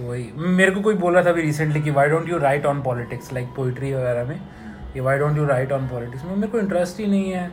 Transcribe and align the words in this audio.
वही। 0.00 0.30
मेरे 0.36 0.70
को 0.70 0.80
कोई 0.80 0.94
बोल 0.94 1.14
रहा 1.14 1.24
था 1.24 1.30
अभी 1.30 1.42
रिसेंटली 1.42 1.82
कि 1.82 1.90
why 1.90 2.08
don't 2.08 2.28
you 2.28 2.38
write 2.38 2.66
on 2.66 2.82
politics 2.82 3.32
like 3.32 3.48
poetry 3.56 3.92
वगैरह 3.94 4.24
में? 4.24 4.40
कि 4.94 5.00
why 5.00 5.18
don't 5.18 5.36
you 5.36 5.44
write 5.46 5.72
on 5.72 5.86
politics 5.88 6.24
में 6.24 6.34
मेरे 6.36 6.48
को 6.48 6.58
इंटरेस्ट 6.58 7.00
ही 7.00 7.06
नहीं 7.06 7.30
है। 7.30 7.50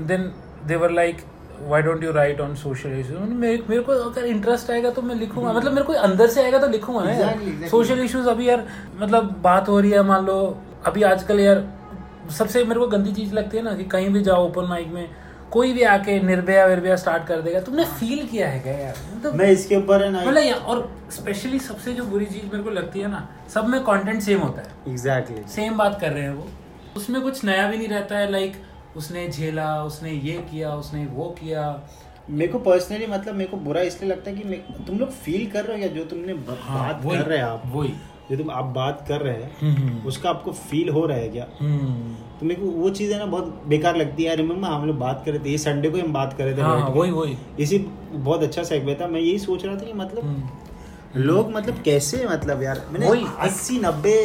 Then 0.00 0.30
they were 0.66 0.90
like 0.90 1.16
why 1.60 1.82
don't 1.82 2.04
you 2.04 2.12
write 2.12 2.40
on 2.40 2.54
social 2.54 2.90
issues 2.90 3.16
मेरे 3.30 3.62
मेरे 3.68 3.82
को 3.82 3.92
अगर 3.92 4.24
इंटरेस्ट 4.24 4.70
आएगा 4.70 4.90
तो 4.90 5.02
मैं 5.02 5.14
लिखूँगा। 5.14 5.52
मतलब 5.52 5.72
मेरे 5.72 5.84
को 5.86 5.92
अंदर 5.92 6.26
से 6.26 6.42
आएगा 6.42 6.58
तो 6.58 6.68
लिखूँगा 6.68 7.02
ना. 7.04 7.66
सोशल 7.68 8.00
इशूज 8.00 8.26
अभी 8.26 8.48
यार 8.48 8.66
मतलब 9.00 9.34
बात 9.42 9.68
हो 9.68 9.80
रही 9.80 9.90
है 9.90 10.02
मान 10.02 10.26
लो। 10.26 10.38
अभी 10.86 11.02
आजकल 11.02 11.40
यार 11.40 11.64
सबसे 12.30 12.64
मेरे 12.64 12.80
को 12.80 12.86
गंदी 12.86 13.12
चीज़ 13.12 13.34
लगती 13.34 13.56
है 13.56 13.62
ना 13.62 13.74
कि 13.74 13.84
कहीं 13.84 14.08
भी 14.08 14.22
जाओ 14.22 14.46
ओपन 14.46 14.64
माइक 14.64 14.88
में 14.88 15.08
कोई 15.52 15.72
भी 15.72 15.82
आके 15.82 16.18
निर्भया 16.20 16.64
विर्भया 16.66 16.96
स्टार्ट 16.96 17.26
कर 17.26 17.40
देगा। 17.40 17.60
तुमने 17.60 17.84
फील 17.84 18.26
किया 18.26 18.48
है 18.48 18.58
क्या 18.60 18.72
यार? 18.72 18.94
मतलब 19.16 19.34
मैं 19.34 19.46
इसके 19.50 19.76
ऊपर 19.76 20.02
है 20.02 20.10
ना 20.10 20.24
मतलब 20.24 20.64
और 20.64 20.90
स्पेशली 21.10 21.58
सबसे 21.58 21.92
जो 21.92 22.04
बुरी 22.04 22.26
चीज़ 22.26 22.44
मेरे 22.44 22.62
को 22.62 22.70
लगती 22.70 23.00
है 23.00 23.10
ना 23.10 23.28
सब 23.54 23.66
में 23.66 23.80
कंटेंट 23.80 24.22
सेम 24.22 24.40
होता 24.40 24.62
है। 24.62 24.92
Exactly 24.92 25.36
exactly. 25.36 25.54
सेम 25.54 25.78
बात 25.78 26.00
कर 26.00 26.12
रहे 26.12 26.22
हैं 26.22 26.34
वो। 26.34 26.46
उसमें 26.96 27.20
कुछ 27.22 27.44
नया 27.44 27.66
भी 27.70 27.78
नहीं 27.78 27.88
रहता 27.88 28.18
है 28.18 28.30
लाइक 28.30 28.62
उसने 28.96 29.28
झेला 29.28 29.82
उसने 29.84 30.10
ये 30.10 30.32
किया 30.50 30.74
उसने 30.74 31.04
वो 31.06 31.24
किया। 31.40 31.64
मेरे 32.30 32.52
को 32.52 32.58
पर्सनली 32.58 33.06
मतलब 33.06 33.34
मेरे 33.34 33.50
को 33.50 33.56
बुरा 33.56 33.80
इसलिए 33.80 34.10
लगता 34.10 34.30
है 34.30 34.36
कि 34.36 34.84
तुम 34.86 34.98
लोग 34.98 35.10
फील 35.10 35.50
कर 35.50 35.64
रहे 35.64 35.76
हो 35.76 35.82
या 35.82 35.88
जो 35.88 36.04
तुमने 36.04 36.32
हाँ, 36.32 36.88
बात 36.88 37.02
कर 37.04 37.26
रहे 37.26 37.38
हैं 37.38 37.44
आप? 37.44 37.62
वही। 37.66 37.92
जो 38.30 38.36
तुम 38.36 38.50
आप 38.50 38.64
बात 38.64 39.04
कर 39.08 39.20
रहे 39.20 39.34
हैं 39.34 39.50
हम्म, 39.60 40.06
उसका 40.08 40.30
आपको 40.30 40.52
फील 40.52 40.88
हो 40.88 41.04
रहा 41.06 41.16
है 41.18 41.28
क्या? 41.28 41.46
हम्म, 41.60 42.14
तो 42.40 42.46
मेरे 42.46 42.60
को 42.60 42.66
वो 42.66 42.90
चीज़ 42.90 43.12
है 43.12 43.18
ना 43.18 43.26
बहुत 43.26 43.62
बेकार 43.66 43.96
लगती 43.96 44.22
है। 44.22 44.28
यार 44.28 44.36
रिमेम्बर 44.36 44.68
हम 44.68 44.86
लोग 44.86 44.98
बात 44.98 45.22
कर 45.26 45.30
रहे 45.32 45.44
थे 45.44 45.50
ये 45.50 45.58
संडे 45.58 45.90
को 45.90 45.98
हम 45.98 46.12
बात 46.12 46.32
कर 46.38 46.44
रहे 46.44 46.56
थे 46.56 46.60
हाँ 46.60 46.80
हाँ। 46.80 46.90
वही 46.90 47.10
वही। 47.10 47.36
इसी 47.60 47.78
बहुत 48.12 48.42
अच्छा 48.42 48.62
सेगवे 48.62 48.94
था। 48.94 49.06
मैं 49.06 49.20
यही 49.20 49.38
सोच 49.38 49.64
रहा 49.64 49.76
था 49.76 49.84
कि 49.84 49.92
मतलब 49.92 50.24
हम्म, 50.24 51.20
लोग 51.22 51.52
मतलब 51.52 51.82
कैसे 51.82 52.26
मतलब 52.30 52.62
यार 52.62 52.86
मैंने 52.92 53.10
वही, 53.10 53.26
अस्सी 53.38 53.78
नब्बे 53.78 54.16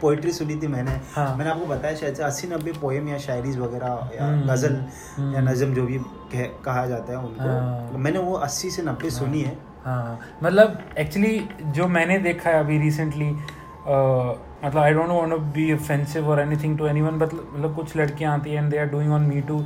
पोइट्री 0.00 0.32
सुनी 0.32 0.56
थी 0.56 0.66
मैंने। 0.66 0.90
हाँ। 0.90 1.36
मैंने 1.36 1.50
आपको 1.50 1.66
बताया 1.66 1.94
शायद 1.96 2.18
अस्सी 2.20 2.48
नब्बे 2.48 2.72
पोएम 2.72 3.08
या 3.08 3.18
शायरीज 3.18 3.58
वगैरह 3.58 4.10
या 4.16 4.26
हम्म, 4.26 4.48
गज़ल 4.52 4.74
हम्म। 5.16 5.34
या 5.34 5.40
नज़म 5.40 5.74
जो 5.74 5.86
भी 5.86 5.98
कह, 6.34 6.86
जाता 6.86 7.12
है 7.12 7.18
उनको। 7.18 7.48
हाँ। 7.48 7.98
मैंने 7.98 8.18
वो 8.18 8.34
अस्सी 8.34 8.70
से 8.70 8.82
नब्बे 8.82 9.10
सुनी 9.10 9.40
है। 9.40 9.73
हाँ 9.84 10.18
मतलब 10.42 10.78
एक्चुअली 10.98 11.38
जो 11.76 11.86
मैंने 11.88 12.18
देखा 12.18 12.50
है 12.50 12.60
अभी 12.60 12.78
रिसेंटली 12.78 13.26
मतलब 13.26 14.78
I 14.78 14.92
don't 14.94 15.08
want 15.08 15.30
to 15.30 15.38
be 15.56 15.72
offensive 15.72 16.28
और 16.30 16.40
एनीथिंग 16.40 16.76
टू 16.78 16.86
एनीवन 16.86 17.18
बट 17.18 17.34
मतलब 17.34 17.74
कुछ 17.76 17.96
लड़कियाँ 17.96 18.38
आती 18.38 18.50
हैं 18.50 18.62
and 18.62 18.70
they 18.70 18.78
are 18.78 18.86
doing 18.90 19.12
on 19.12 19.22
me 19.22 19.40
too 19.48 19.62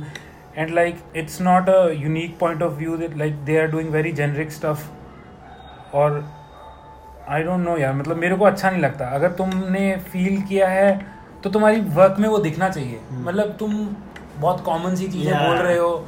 and 0.57 0.73
like 0.75 0.99
it's 1.15 1.41
not 1.41 1.69
a 1.69 1.77
unique 1.91 2.37
point 2.39 2.63
of 2.63 2.73
view 2.73 2.97
that 2.97 3.17
like 3.17 3.35
they 3.45 3.57
are 3.61 3.67
doing 3.71 3.89
very 3.91 4.11
generic 4.11 4.51
stuff 4.51 4.87
और 5.95 6.23
I 7.29 7.43
don't 7.43 7.65
know 7.65 7.77
यार 7.77 7.93
मतलब 7.93 8.17
मेरे 8.17 8.35
को 8.35 8.45
अच्छा 8.45 8.69
नहीं 8.69 8.81
लगता। 8.81 9.05
अगर 9.15 9.31
तुमने 9.31 9.95
फील 10.11 10.41
किया 10.41 10.67
है 10.69 10.99
तो 11.43 11.49
तुम्हारी 11.49 11.81
वर्क 11.95 12.15
में 12.19 12.27
वो 12.29 12.37
दिखना 12.37 12.69
चाहिए। 12.69 12.99
मतलब 13.11 13.55
तुम 13.59 13.73
बहुत 14.37 14.63
कॉमन 14.65 14.95
सी 14.95 15.07
चीज़ें 15.07 15.31
Yeah. 15.31 15.45
बोल 15.45 15.57
रहे 15.57 15.77
हो। 15.77 16.05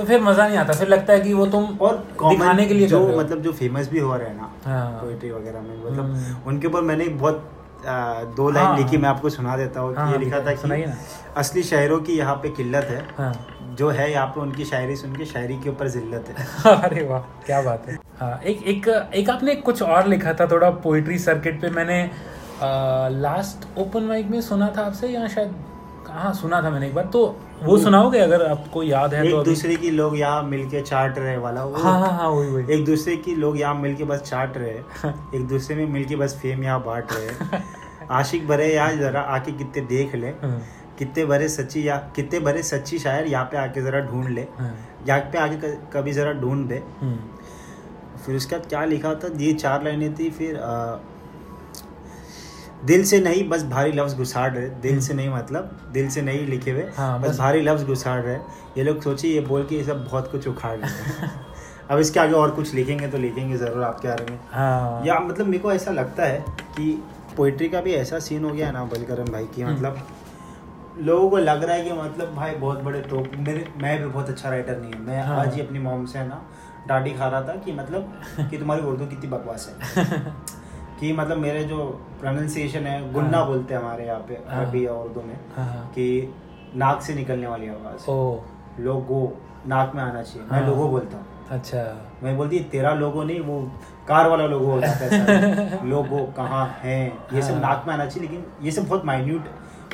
तो 0.00 0.06
फिर 0.06 0.20
मज़ा 0.20 0.46
नहीं 0.46 0.58
आता 0.58 0.72
फिर 0.72 0.88
लगता 0.88 1.12
है 1.12 1.20
कि 1.20 1.32
वो 1.34 1.46
तुम 1.46 1.64
और 1.80 1.96
दिखाने 2.18 2.66
के 2.66 2.74
लिए 2.74 2.86
जो 2.88 2.98
हो। 3.00 3.18
मतलब 3.18 3.42
जो 3.42 3.52
फ़ेमस 3.52 3.88
भी 3.90 3.98
हो 4.00 4.16
रहे 4.16 4.28
हैं 4.28 4.36
ना 4.36 4.50
हाँ। 4.64 4.90
पोइट्री 5.00 5.30
वगैरह 5.30 5.60
में 5.60 5.76
मतलब 5.76 6.04
हम्म। 6.04 6.48
उनके 6.48 6.66
ऊपर 6.66 6.82
मैंने 6.82 7.08
बहुत 7.16 7.48
आ, 7.80 8.22
दो 8.36 8.48
लाइन 8.50 8.66
हाँ। 8.66 8.76
लिखी 8.78 8.96
मैं 8.96 9.08
आपको 9.08 9.30
सुना 9.30 9.56
देता 9.56 9.80
हूँ 9.80 9.94
हाँ, 9.96 10.10
ये 10.12 10.18
लिखा 10.18 10.40
था 10.40 10.52
कि 10.54 10.84
असली 11.36 11.62
शायरों 11.62 12.00
की 12.00 12.16
यहाँ 12.16 12.34
पे 12.36 12.48
किल्लत 12.50 12.86
है 12.90 13.06
हाँ 13.18 13.32
जो 13.78 13.88
है 13.90 14.10
यहाँ 14.12 14.26
पे 14.26 14.40
उनकी 14.40 14.64
शायरी 14.64 14.96
सुन 14.96 15.14
के 15.16 15.24
शायरी 15.26 15.56
के 15.56 15.70
ऊपर 15.70 15.88
जिल्लत 15.88 16.28
है 16.28 16.74
अरे 16.82 17.06
वाह 17.06 17.20
क्या 17.46 17.60
बात 17.62 17.88
है 17.88 17.98
हाँ 18.20 18.38
एक 18.44 18.62
एक 18.66 18.88
एक 19.14 19.30
आपने 19.30 19.54
कुछ 19.62 19.82
और 19.82 20.08
लिखा 20.08 20.32
था 20.32 20.46
थोड़ा 20.46 20.70
पोइट्री 20.82 21.18
सर्किट 21.20 21.60
पे 21.60 21.70
मैंने 21.70 22.02
लास्ट 23.20 23.66
ओपन 23.78 24.04
माइक 24.04 24.26
में 24.26 24.40
सुना 24.42 24.72
था 24.76 24.86
आपसे 24.86 25.08
या 25.08 25.26
शायद 25.28 25.54
हाँ 26.12 26.32
सुना 26.34 26.60
था 26.62 26.70
मैंने 26.70 26.86
एक 26.86 26.94
बार। 26.94 27.04
तो 27.12 27.24
वो 27.62 27.76
सुनाओगे 27.78 28.18
अगर 28.18 28.44
आपको 28.46 28.82
याद 28.82 29.14
है 29.14 29.24
एक 29.26 29.30
तो 29.32 29.42
दूसरे 29.44 29.76
की 29.76 29.90
लोग 29.90 30.16
यहाँ 30.18 30.42
मिलके 30.42 30.80
चाट 30.82 31.18
रहे 31.18 31.36
वाला 31.38 31.64
वो 31.64 31.82
हाँ 31.82 31.98
हाँ 32.00 32.12
हाँ 32.18 32.28
वही 32.28 32.48
वही। 32.50 32.74
एक 32.74 32.84
दूसरे 32.84 33.16
की 33.16 33.34
लोग 33.36 33.58
यहाँ 33.60 33.74
मिलके 33.74 34.04
बस 34.04 34.20
चाट 34.20 34.56
रहे 34.56 34.70
एक 35.38 35.46
दूसरे 35.48 35.76
में 35.76 35.86
मिलके 35.92 36.16
बस 36.16 36.38
फेम 36.42 36.64
यहाँ 36.64 36.82
बांट 36.84 37.12
रहे। 37.12 37.60
आशिक 38.18 38.46
भरे 38.48 38.72
यहाँ 38.74 38.92
जरा 38.96 39.20
आके 39.34 39.52
कितने 39.52 39.82
देख 39.86 40.14
ले 40.14 40.28
हाँ, 40.28 40.60
कितने 40.98 41.24
भरे 41.26 41.48
सच्ची 41.48 41.86
या 41.88 41.96
कितने 42.16 42.40
भरे 42.40 42.62
सच्ची 42.62 42.98
शायर 42.98 43.26
यहाँ 43.26 43.44
पे 43.44 43.56
आके 43.56 43.82
जरा 43.82 44.00
ढूंढ 44.06 44.28
ले। 44.28 44.46
हाँ, 44.58 44.74
यहाँ 45.08 45.20
पे 45.32 45.38
आके 45.38 45.74
कभी 45.92 46.12
जरा 46.12 46.32
ढूंढ 46.40 46.66
दे। 46.68 46.82
हम्म, 47.00 47.18
फिर 48.24 48.36
उसके 48.36 48.56
बाद 48.56 48.66
क्या 48.68 48.84
लिखा 48.84 49.14
था? 49.14 49.28
ये 49.38 49.52
चार 49.54 49.84
लाइनें 49.84 50.14
थी 50.14 50.30
फिर 50.30 50.56
दिल 52.86 53.04
से 53.04 53.20
नहीं 53.20 53.48
बस 53.48 53.64
भारी 53.64 53.92
लफ्ज 53.92 54.14
घुसाड़ 54.16 54.50
रहे। 54.52 54.68
दिल 54.82 55.00
से 55.00 55.14
नहीं 55.14 55.28
मतलब 55.28 55.78
दिल 55.92 56.08
से 56.10 56.22
नहीं 56.22 56.46
लिखे 56.46 56.70
हुए 56.70 56.84
हाँ, 56.96 57.20
बस 57.20 57.28
बस- 57.28 57.38
भारी 57.38 57.60
लफ्ज 57.60 57.84
घुसाड़ 57.84 58.20
रहे। 58.22 58.36
ये 58.76 58.82
लोग 58.82 59.02
सोचिए 59.02 59.32
ये 59.34 59.40
बोल 59.40 59.64
के 59.66 59.76
ये 59.76 59.84
सब 59.84 60.04
बहुत 60.04 60.30
कुछ 60.32 60.48
उखाड़ 60.48 60.76
रहे 60.78 60.90
हैं। 60.90 61.30
अब 61.90 61.98
इसके 61.98 62.20
आगे 62.20 62.32
और 62.32 62.50
कुछ 62.50 62.74
लिखेंगे 62.74 63.08
तो 63.08 63.18
लिखेंगे 63.18 63.56
ज़रूर 63.56 63.82
आपके 63.84 64.08
बारे 64.08 64.26
में। 64.30 64.38
हाँ। 64.52 65.02
या 65.06 65.18
मतलब 65.20 65.46
मेरे 65.46 65.58
को 65.58 65.72
ऐसा 65.72 65.90
लगता 65.90 66.24
है 66.24 66.44
कि 66.76 66.92
पोइट्री 67.36 67.68
का 67.68 67.80
भी 67.80 67.92
ऐसा 67.94 68.18
सीन 68.18 68.44
हो 68.44 68.50
गया 68.50 68.66
है 68.66 68.72
ना 68.72 68.84
बलकरम 68.84 69.32
भाई 69.32 69.46
की 69.46 69.62
हम्म। 69.62 69.74
मतलब 69.74 70.06
लोगों 70.98 71.28
को 71.30 71.36
लग 71.38 71.62
रहा 71.64 71.76
है 71.76 71.84
कि 71.84 71.92
मतलब 71.92 72.34
भाई 72.34 72.54
बहुत 72.54 72.82
बड़े 72.82 73.00
तो 73.00 73.20
मेरे 73.36 73.66
मैं 73.82 73.98
भी 73.98 74.06
बहुत 74.06 74.28
अच्छा 74.28 74.50
राइटर 74.50 74.80
नहीं 74.80 74.92
हूँ। 74.92 75.04
मैं 75.06 75.22
हाँ। 75.22 75.38
आज 75.40 75.54
ही 75.54 75.60
अपनी 75.60 75.78
मॉम 75.78 76.04
से 76.06 76.18
है 76.18 76.28
ना 76.28 76.42
डांटी 76.88 77.10
खा 77.10 77.28
रहा 77.28 77.42
था 77.42 77.54
कि 77.64 77.72
मतलब 77.72 78.12
कि 78.50 78.58
तुम्हारी 78.58 78.82
उर्दू 78.82 79.06
कितनी 79.06 79.30
बकवास 79.30 79.68
है। 79.68 80.04
कि 81.00 81.12
मतलब 81.12 81.38
मेरे 81.38 81.64
जो 81.64 81.78
प्रोनाउंसिएशन 82.20 82.86
है 82.86 83.12
गुन्ना 83.12 83.38
हाँ। 83.38 83.46
बोलते 83.46 83.74
हैं 83.74 83.80
हमारे 83.80 84.06
यहाँ 84.06 84.20
पे 84.28 84.34
हाँ। 84.48 84.64
अरबी 84.64 84.86
या 84.86 84.92
उर्दू 84.94 85.22
में 85.22 85.36
हाँ 85.56 85.86
कि 85.94 86.06
नाक 86.76 87.02
से 87.02 87.14
निकलने 87.14 87.46
वाली 87.46 87.68
आवाज़ 87.68 88.10
ओ 88.10 88.18
लोगो 88.80 89.20
नाक 89.66 89.92
में 89.94 90.02
आना 90.02 90.22
चाहिए 90.22 90.42
मैं 90.42 90.58
हाँ। 90.58 90.66
लोगो 90.68 90.88
बोलता 90.88 91.16
हूँ 91.16 91.26
अच्छा 91.50 91.82
मैं 92.22 92.36
बोलती 92.36 92.58
तेरा 92.72 92.92
लोगो 92.94 93.22
नहीं 93.22 93.40
वो 93.40 93.60
कार 94.08 94.28
वाला 94.28 94.46
लोगो 94.46 94.70
हो 94.72 94.80
जाता 94.80 95.04
है 95.04 95.86
लोगो 95.90 96.24
कहाँ 96.36 96.66
है 96.82 96.98
ये 97.06 97.42
सब 97.42 97.52
हाँ। 97.52 97.60
नाक 97.60 97.84
में 97.86 97.94
आना 97.94 98.06
चाहिए 98.06 98.28
लेकिन 98.28 98.44
ये 98.62 98.70
सब 98.70 98.88
बहुत 98.88 99.04
माइन्यूट 99.04 99.48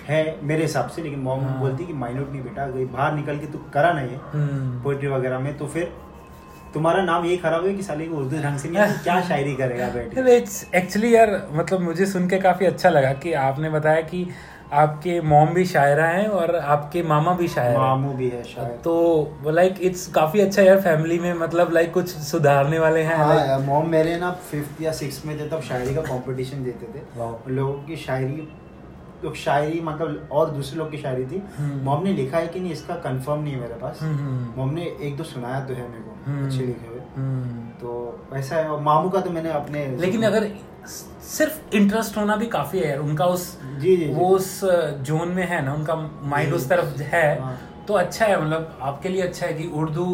है 0.09 0.21
मेरे 0.43 0.63
हिसाब 0.63 0.89
से 0.89 1.03
लेकिन 1.03 1.21
मॉम 1.21 1.45
हाँ। 1.45 1.59
बोलती 1.61 1.87
कि 1.87 1.93
माइन्यूट 2.03 2.31
नहीं 2.31 2.43
बेटा 2.43 2.67
बाहर 2.93 3.13
निकल 3.15 3.39
के 3.39 3.47
तू 3.47 3.59
करा 3.75 3.93
ना 3.93 4.01
ये 4.03 4.19
हम्म, 4.33 4.83
पोइट्री 4.83 5.09
वगैरह 5.09 5.39
में 5.39 5.57
तो 5.59 5.67
फिर 5.67 5.93
तुम्हारा 6.77 7.03
नाम 7.03 7.25
यही 7.25 7.37
खराब 7.37 7.67
है 7.67 7.75
कि 7.75 7.83
साले 7.83 8.07
को 8.07 8.17
उर्दू 8.17 8.43
ढंग 8.43 8.59
से 8.59 8.69
नहीं 8.69 8.99
क्या 9.05 9.21
शायरी 9.29 9.55
करेगा 9.55 9.89
बैठ 9.89 10.19
इट्स 10.31 10.65
एक्चुअली 10.75 11.15
यार 11.15 11.31
मतलब 11.53 11.81
मुझे 11.83 12.07
सुन 12.07 12.29
के 12.29 12.39
काफ़ी 12.39 12.67
अच्छा 12.67 12.91
लगा 12.91 13.13
कि 13.23 13.33
आपने 13.43 13.71
बताया 13.71 14.01
कि 14.01 14.27
आपके 14.73 15.21
मॉम 15.21 15.49
भी 15.55 15.65
शायरा 15.65 16.07
हैं 16.07 16.27
और 16.37 16.55
आपके 16.57 17.03
मामा 17.03 17.33
भी 17.33 17.49
शायर 17.49 17.71
हैं। 17.71 17.79
मामू 17.79 18.13
भी 18.13 18.29
है 18.29 18.43
शायद। 18.45 18.79
तो 18.85 19.51
लाइक 19.51 19.75
इट्स 19.81 20.07
काफ़ी 20.13 20.41
अच्छा 20.41 20.63
यार 20.63 20.81
फैमिली 20.81 21.19
में 21.19 21.33
मतलब 21.35 21.73
लाइक 21.73 21.93
कुछ 21.93 22.09
सुधारने 22.09 22.79
वाले 22.79 23.03
हैं 23.03 23.17
हाँ 23.17 23.59
मॉम 23.59 23.89
मेरे 23.91 24.17
ना 24.17 24.31
फिफ्थ 24.51 24.83
या 24.83 24.93
सिक्स 24.93 25.25
में 25.27 25.39
थे 25.41 25.49
तब 25.49 25.61
शायरी 25.61 25.95
का 25.95 26.01
कंपटीशन 26.03 26.65
देते 26.65 26.87
थे। 26.95 27.55
लोगों 27.55 27.73
की 27.83 27.97
शायरी 27.97 28.49
लोग 29.25 29.37
शायरी 29.37 29.81
मतलब 29.81 30.29
और 30.33 30.51
दूसरे 30.51 30.79
लोग 30.79 30.91
की 30.91 30.99
शायरी 30.99 31.25
थी। 31.25 31.43
हम्म। 31.59 31.81
मॉम 31.85 32.03
ने 32.05 32.13
लिखा 32.13 32.39
है 32.39 32.47
कि 32.47 32.61
नहीं 32.61 32.73
इसका 32.73 32.95
कंफर्म 32.95 33.43
नहीं 33.43 33.55
है 33.55 33.61
मेरे 33.61 33.75
पास। 33.75 34.03
हम्म, 34.03 34.17
हम्म, 34.17 34.53
मॉम 34.57 34.75
ने 34.75 34.83
एक 35.03 35.17
दो 35.17 35.25
सुनाया 35.25 35.61
तो 35.61 35.75
है 35.75 35.89
मेरे 35.89 36.03
को। 36.03 36.11
हम्म, 36.11 36.16
अच्छे 36.27 36.59
लिखे 36.59 36.87
हुए 36.89 37.01
हम्म। 37.17 37.69
तो 37.81 37.93
वैसा 38.33 38.57
है 38.57 38.69
और 38.69 38.81
मामू 38.83 39.11
का 39.11 39.21
तो 39.21 39.31
मैंने 39.31 39.51
अपने 39.53 39.87
लेकिन 39.97 40.23
अगर 40.23 40.49
सिर्फ़ 40.87 41.75
इंटरेस्ट 41.77 42.17
होना 42.17 42.37
भी 42.37 42.47
काफ़ी 42.47 42.79
है 42.79 42.99
उनका 43.01 43.27
उस 43.27 43.47
जी, 43.63 43.97
जी, 43.97 44.05
जी। 44.05 44.13
वो 44.15 44.29
उस 44.29 44.61
जोन 45.03 45.29
में 45.29 45.47
है 45.47 45.65
ना 45.65 45.75
उनका 45.75 45.95
माइंड 46.25 46.53
उस 46.55 46.69
तरफ़ 46.69 47.01
है 47.05 47.41
हाँ। 47.41 47.57
तो 47.89 47.95
अच्छा 47.95 48.27
है 48.27 48.41
मतलब 48.41 48.79
आपके 48.83 49.09
लिए 49.09 49.23
अच्छा 49.23 49.47
है 49.47 49.53
कि 49.55 49.67
उर्दू 49.75 50.07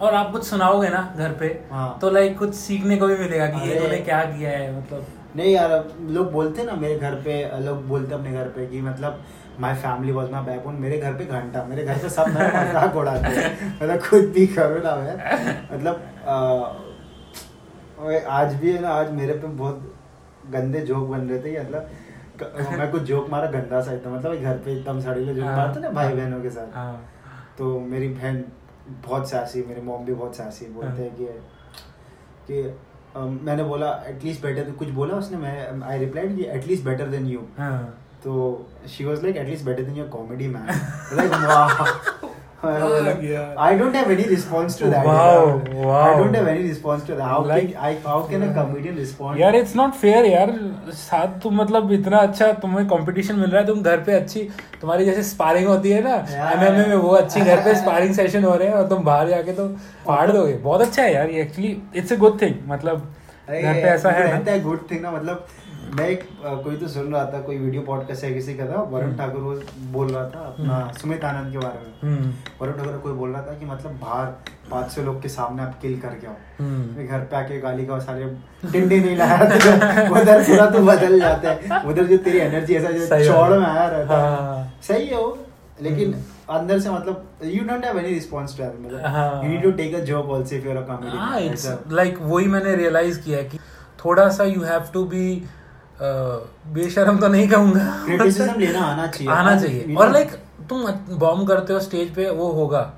और 0.00 0.14
आप 0.14 0.32
कुछ 0.32 0.44
सुनाओगे 0.44 0.88
ना 0.88 1.14
घर 1.16 1.32
पे 1.32 1.46
हाँ। 1.70 1.98
तो 2.00 2.10
लाइक 2.10 2.38
कुछ 2.38 2.54
सीखने 2.54 2.96
को 2.96 3.06
भी 3.06 3.16
मिलेगा 3.16 3.46
कि 3.46 3.68
ये। 3.70 3.78
तूने 3.80 3.98
क्या 4.00 4.22
किया 4.24 4.50
है 4.50 4.76
मतलब 4.78 5.06
नहीं 5.36 5.52
यार 5.54 5.70
लोग 6.10 6.30
बोलते 6.32 6.64
ना 6.64 6.72
मेरे 6.72 6.98
घर 6.98 7.14
पे 7.14 7.42
लोग 7.60 7.86
बोलते 7.88 8.14
अपने 8.14 8.32
घर 8.32 8.48
पे 8.48 8.66
कि 8.66 8.80
मतलब 8.80 9.22
my 9.60 9.74
family 9.74 10.12
was 10.12 10.30
my 10.30 10.42
backbone 10.44 10.74
मेरे 10.80 10.98
घर 10.98 11.12
पे 11.14 11.24
घंटा 11.26 11.62
मेरे 11.64 11.84
घर 11.84 11.98
पे 11.98 12.08
सब 12.10 12.28
मेरा 12.28 12.62
मज़ाक 12.62 12.96
उड़ाते 12.96 13.28
हैं। 13.30 13.76
मतलब 13.76 14.00
खुद 14.00 14.24
भी 14.34 14.46
करो 14.48 14.78
ना 14.84 14.94
मैं 14.96 15.16
मतलब 15.72 15.94
आज 18.28 18.54
भी 18.54 18.72
है 18.72 18.80
ना 18.82 18.88
आज 18.90 19.10
मेरे 19.12 19.34
पे 19.34 19.46
बहुत 19.48 19.94
गंदे 20.50 20.80
जोक 20.86 21.08
बन 21.08 21.28
रहे 21.28 21.38
थे 21.42 21.60
मतलब 21.60 22.78
मैं 22.78 22.90
कुछ 22.90 23.02
जोक 23.04 23.28
मारा 23.30 23.50
गंदा 23.50 23.80
सा 23.82 23.92
एकदम। 23.92 24.14
मतलब 24.14 24.34
घर 24.34 24.56
पे 24.64 24.72
एकदम 24.72 25.00
साड़ी 25.00 25.24
जोक 25.26 25.44
हाँ। 25.44 25.56
मारते 25.56 25.80
ना 25.80 25.90
भाई 25.90 26.14
बहनों 26.14 26.40
के 26.42 26.50
साथ। 26.50 26.74
हाँ। 26.74 27.00
तो 27.58 27.78
मेरी 27.82 28.08
बहन 28.08 28.44
बहुत 29.06 29.30
सासी 29.30 29.62
मेरी 29.68 29.80
मॉम 29.82 30.04
भी 30.04 30.14
बहुत 30.14 30.36
सासी 30.36 30.66
बोलते 30.72 31.02
हैं 31.02 31.14
कि 31.16 31.26
कि 32.48 32.62
मैंने 33.44 33.62
बोला 33.64 33.90
एटलीस्ट 34.08 34.42
बेटर 34.42 34.70
कुछ 34.78 34.88
बोला 34.96 35.14
उसने 35.16 35.38
मैं 35.38 35.82
आई 35.82 35.98
रिप्लाइड 35.98 36.36
कि 36.36 36.44
at least 36.56 36.84
better 36.84 37.06
than 37.08 37.26
you 37.26 37.40
हाँ। 37.58 37.94
तो 38.24 38.66
she 38.96 39.04
was 39.04 39.22
like 39.24 39.36
at least 39.36 39.64
better 39.64 39.82
than 39.82 39.96
your 39.96 40.08
comedy 40.08 40.48
man 40.48 41.16
like 41.16 41.30
वाह. 41.48 41.84
I 42.66 43.74
don't 43.78 43.96
have 43.96 44.08
any 44.12 44.24
response 44.28 44.76
to 44.78 44.86
that. 44.92 45.04
Wow, 45.06 45.42
know. 45.56 45.80
wow. 45.80 45.98
I 46.04 46.14
don't 46.20 46.36
have 46.36 46.46
any 46.52 46.62
response 46.62 47.02
to 47.08 47.16
that. 47.18 47.26
How 47.32 47.40
Like- 47.50 47.66
can 47.66 47.82
I? 47.88 47.90
How 48.06 48.14
can 48.30 48.44
a 48.46 48.48
comedian 48.54 48.96
respond? 49.00 49.38
यार 49.40 49.56
it's 49.56 49.74
not 49.76 49.92
fair 50.00 50.24
यार 50.26 50.52
साथ 51.00 51.38
तुम 51.42 51.54
मतलब 51.60 51.92
इतना 51.92 52.18
अच्छा 52.28 52.50
तुम्हें 52.64 52.86
competition 52.88 53.36
मिल 53.40 53.50
रहा 53.50 53.60
है 53.60 53.66
तुम 53.66 53.82
घर 53.82 54.00
पे 54.06 54.12
अच्छी 54.12 54.42
तुम्हारी 54.80 55.04
जैसे 55.04 55.22
स्पारिंग 55.30 55.66
होती 55.68 55.90
है 55.90 56.00
ना. 56.04 56.14
एमएमए 56.54 56.86
में 56.88 56.94
वो 56.96 57.10
अच्छी 57.16 57.40
घर 57.40 57.62
पे 57.64 57.74
स्पारिंग 57.82 58.14
सेशन 58.14 58.44
हो 58.50 58.54
रहे 58.54 58.68
हैं 58.68 58.74
और 58.76 58.88
तुम 58.94 59.04
बाहर 59.10 59.28
जाके 59.28 59.52
तो 59.60 59.68
फाड़ 60.06 60.30
दोगे 60.30 60.56
बहुत 60.66 60.80
अच्छा 60.88 61.02
है 61.02 61.12
यार 61.14 61.30
ये 61.30 61.42
actually 61.42 61.76
it's 61.96 62.12
a 62.12 62.16
good 62.24 62.40
thing 62.42 62.54
मतलब 62.72 63.06
घर 63.48 63.72
पे 63.72 63.88
ऐसा 63.88 64.10
है 64.10 64.26
ना 64.32 64.50
है 64.50 64.60
गुड 64.62 64.90
थिंग 64.90 65.02
ना 65.02 65.10
मतलब 65.10 65.46
मैं 65.94 66.08
एक 66.08 66.22
कोई 66.64 66.76
तो 66.76 66.88
सुन 66.88 67.12
रहा 67.12 67.24
था 67.32 67.40
कोई 67.40 67.56
वीडियो 67.58 67.82
पॉडकास्ट 67.82 68.24
है 68.24 68.32
किसी 68.34 68.54
का 68.54 68.66
था 68.66 68.80
वरुण 68.82 69.04
हम्म। 69.04 69.16
ठाकुर 69.18 69.40
वो 69.40 69.52
बोल 69.92 70.08
रहा 70.08 70.24
था 70.30 70.40
अपना 70.46 70.92
सुमित 71.00 71.24
आनंद 71.24 71.52
के 71.52 71.58
बारे 71.58 71.78
में। 71.78 71.92
हम्म। 72.02 72.32
वरुण 72.60 72.76
ठाकुर 72.76 72.98
कोई 72.98 73.12
बोल 73.12 73.30
रहा 73.30 73.42
था 73.42 73.54
कि 73.58 73.66
मतलब 73.66 73.98
बाहर 74.00 74.26
पाँच 74.70 74.90
सौ 74.92 75.02
लोग 75.02 75.20
के 75.22 75.28
सामने 75.28 75.62
आप 75.62 75.78
किल 75.82 75.98
करके 76.00 76.26
आओ। 76.26 76.34
हम्म। 76.58 77.06
घर 77.06 77.20
पे 77.20 77.36
आके 77.36 77.58
गाली 77.60 77.86
का 77.86 77.98
सारे 77.98 78.26
टिंडे 78.72 78.98
नहीं 79.00 79.16
लाया 79.16 79.44
तो 79.44 80.14
उधर 80.20 80.42
पूरा 80.42 80.66
तो 80.70 80.82
बदल 80.86 81.18
जाता 81.20 81.50
है। 81.50 81.82
उधर 81.90 82.04
जो 82.04 82.16
तेरी 82.18 82.38
एनर्जी 82.38 82.74
ऐसा 82.74 82.90
जो 82.90 83.24
चौड़ 83.32 83.50
में 83.50 83.66
आया 83.66 83.86
रहता 83.88 84.18
है। 84.18 84.36
हाँ। 84.36 84.80
सही 84.88 85.06
है 85.06 85.16
वो 85.16 85.36
लेकिन 85.82 86.12
हम्म। 86.14 86.56
अंदर 86.58 86.78
से 86.80 86.90
मतलब 86.90 87.40
you 87.44 87.64
don't 87.64 87.84
have 87.84 87.98
any 87.98 88.08
response 88.08 88.56
to 88.56 88.62
that 88.62 88.74
मतलब 88.80 89.06
हाँ। 89.06 89.42
You 89.44 89.50
need 89.50 89.62
to 89.62 89.70
take 89.78 89.94
a 89.94 90.00
job 90.04 90.32
also 90.34 90.56
if 90.56 90.64
you 90.64 90.70
are 90.70 90.76
a 90.76 90.86
हाँ 90.88 90.98
कॉमेडी 90.98 91.46
इट्स 91.46 91.66
लाइक 91.92 92.18
वही 92.22 92.46
मैंने 92.46 92.74
रियलाइज़ 92.76 93.20
किया 93.20 93.42
कि 93.42 93.58
थोड़ा 94.04 94.28
सा 94.30 94.44
यू 94.44 94.62
हैव 94.62 94.84
टू 94.92 95.04
बी 95.04 95.26
बेशरम 96.00 97.18
तो 97.18 97.28
नहीं 97.28 97.48
कहूँगा। 97.48 97.84
क्रिटिसिज्म 98.06 98.58
लेना 98.60 98.80
आना 98.82 99.06
चाहिए। 99.06 99.32
आना 99.32 99.56
चाहिए। 99.60 99.94
और 99.94 100.12
लाइक 100.12 100.32
तुम 100.68 100.86
बॉम्ब 101.18 101.46
करते 101.48 101.72
हो 101.72 101.80
स्टेज 101.80 102.14
पे 102.14 102.28
वो 102.30 102.50
होगा। 102.52 102.92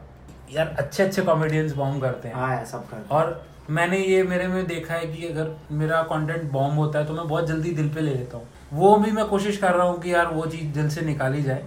यार 0.52 0.74
अच्छे 0.78 1.02
अच्छे 1.02 1.22
कॉमेडियंस 1.22 1.72
बॉम्ब 1.74 2.02
करते 2.02 2.28
हैं। 2.28 2.34
हाँ 2.34 2.48
है 2.48 2.64
सब 2.66 2.88
करते 2.90 3.14
और 3.14 3.40
मैंने 3.70 3.98
ये 3.98 4.22
मेरे 4.22 4.46
में 4.48 4.66
देखा 4.66 4.94
है 4.94 5.06
कि 5.06 5.26
अगर 5.26 5.50
मेरा 5.72 6.02
कंटेंट 6.02 6.50
बॉम्ब 6.52 6.78
होता 6.78 6.98
है 6.98 7.06
तो 7.06 7.14
मैं 7.14 7.26
बहुत 7.28 7.46
जल्दी 7.48 7.70
दिल 7.70 7.88
पे 7.88 8.00
ले 8.00 8.14
लेता 8.14 8.36
हूँ। 8.36 8.46
वो 8.72 8.94
भी 8.96 9.10
मैं 9.10 9.24
कोशिश 9.26 9.56
कर 9.56 9.74
रहा 9.74 9.86
हूँ 9.86 10.00
कि 10.00 10.14
यार 10.14 10.26
वो 10.26 10.46
चीज़ 10.46 10.72
दिल 10.74 10.88
से 10.88 11.00
निकाली 11.00 11.42
जाए। 11.42 11.64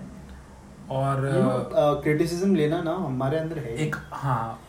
और 0.91 1.21
क्रिटिसिज्म 2.03 2.55
लेना 2.55 2.81
ना 2.81 2.91
हमारे 2.97 3.37
अंदर 3.37 3.57
है। 3.57 3.75
एक 3.77 3.95
हाँ। 4.13 4.59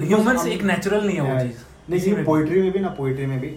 ह्यूमन 0.00 0.46
एक 0.48 0.62
नेचुरल 0.62 1.06
नहीं 1.06 1.16
है 1.16 1.32
वो 1.32 1.40
चीज़। 1.40 1.60
नहीं 1.90 2.24
पोइट्री 2.24 2.62
में 2.62 2.70
भी। 2.72 2.80
ना 2.80 2.88
पोइट्री 2.98 3.26
में 3.26 3.38
भी। 3.40 3.48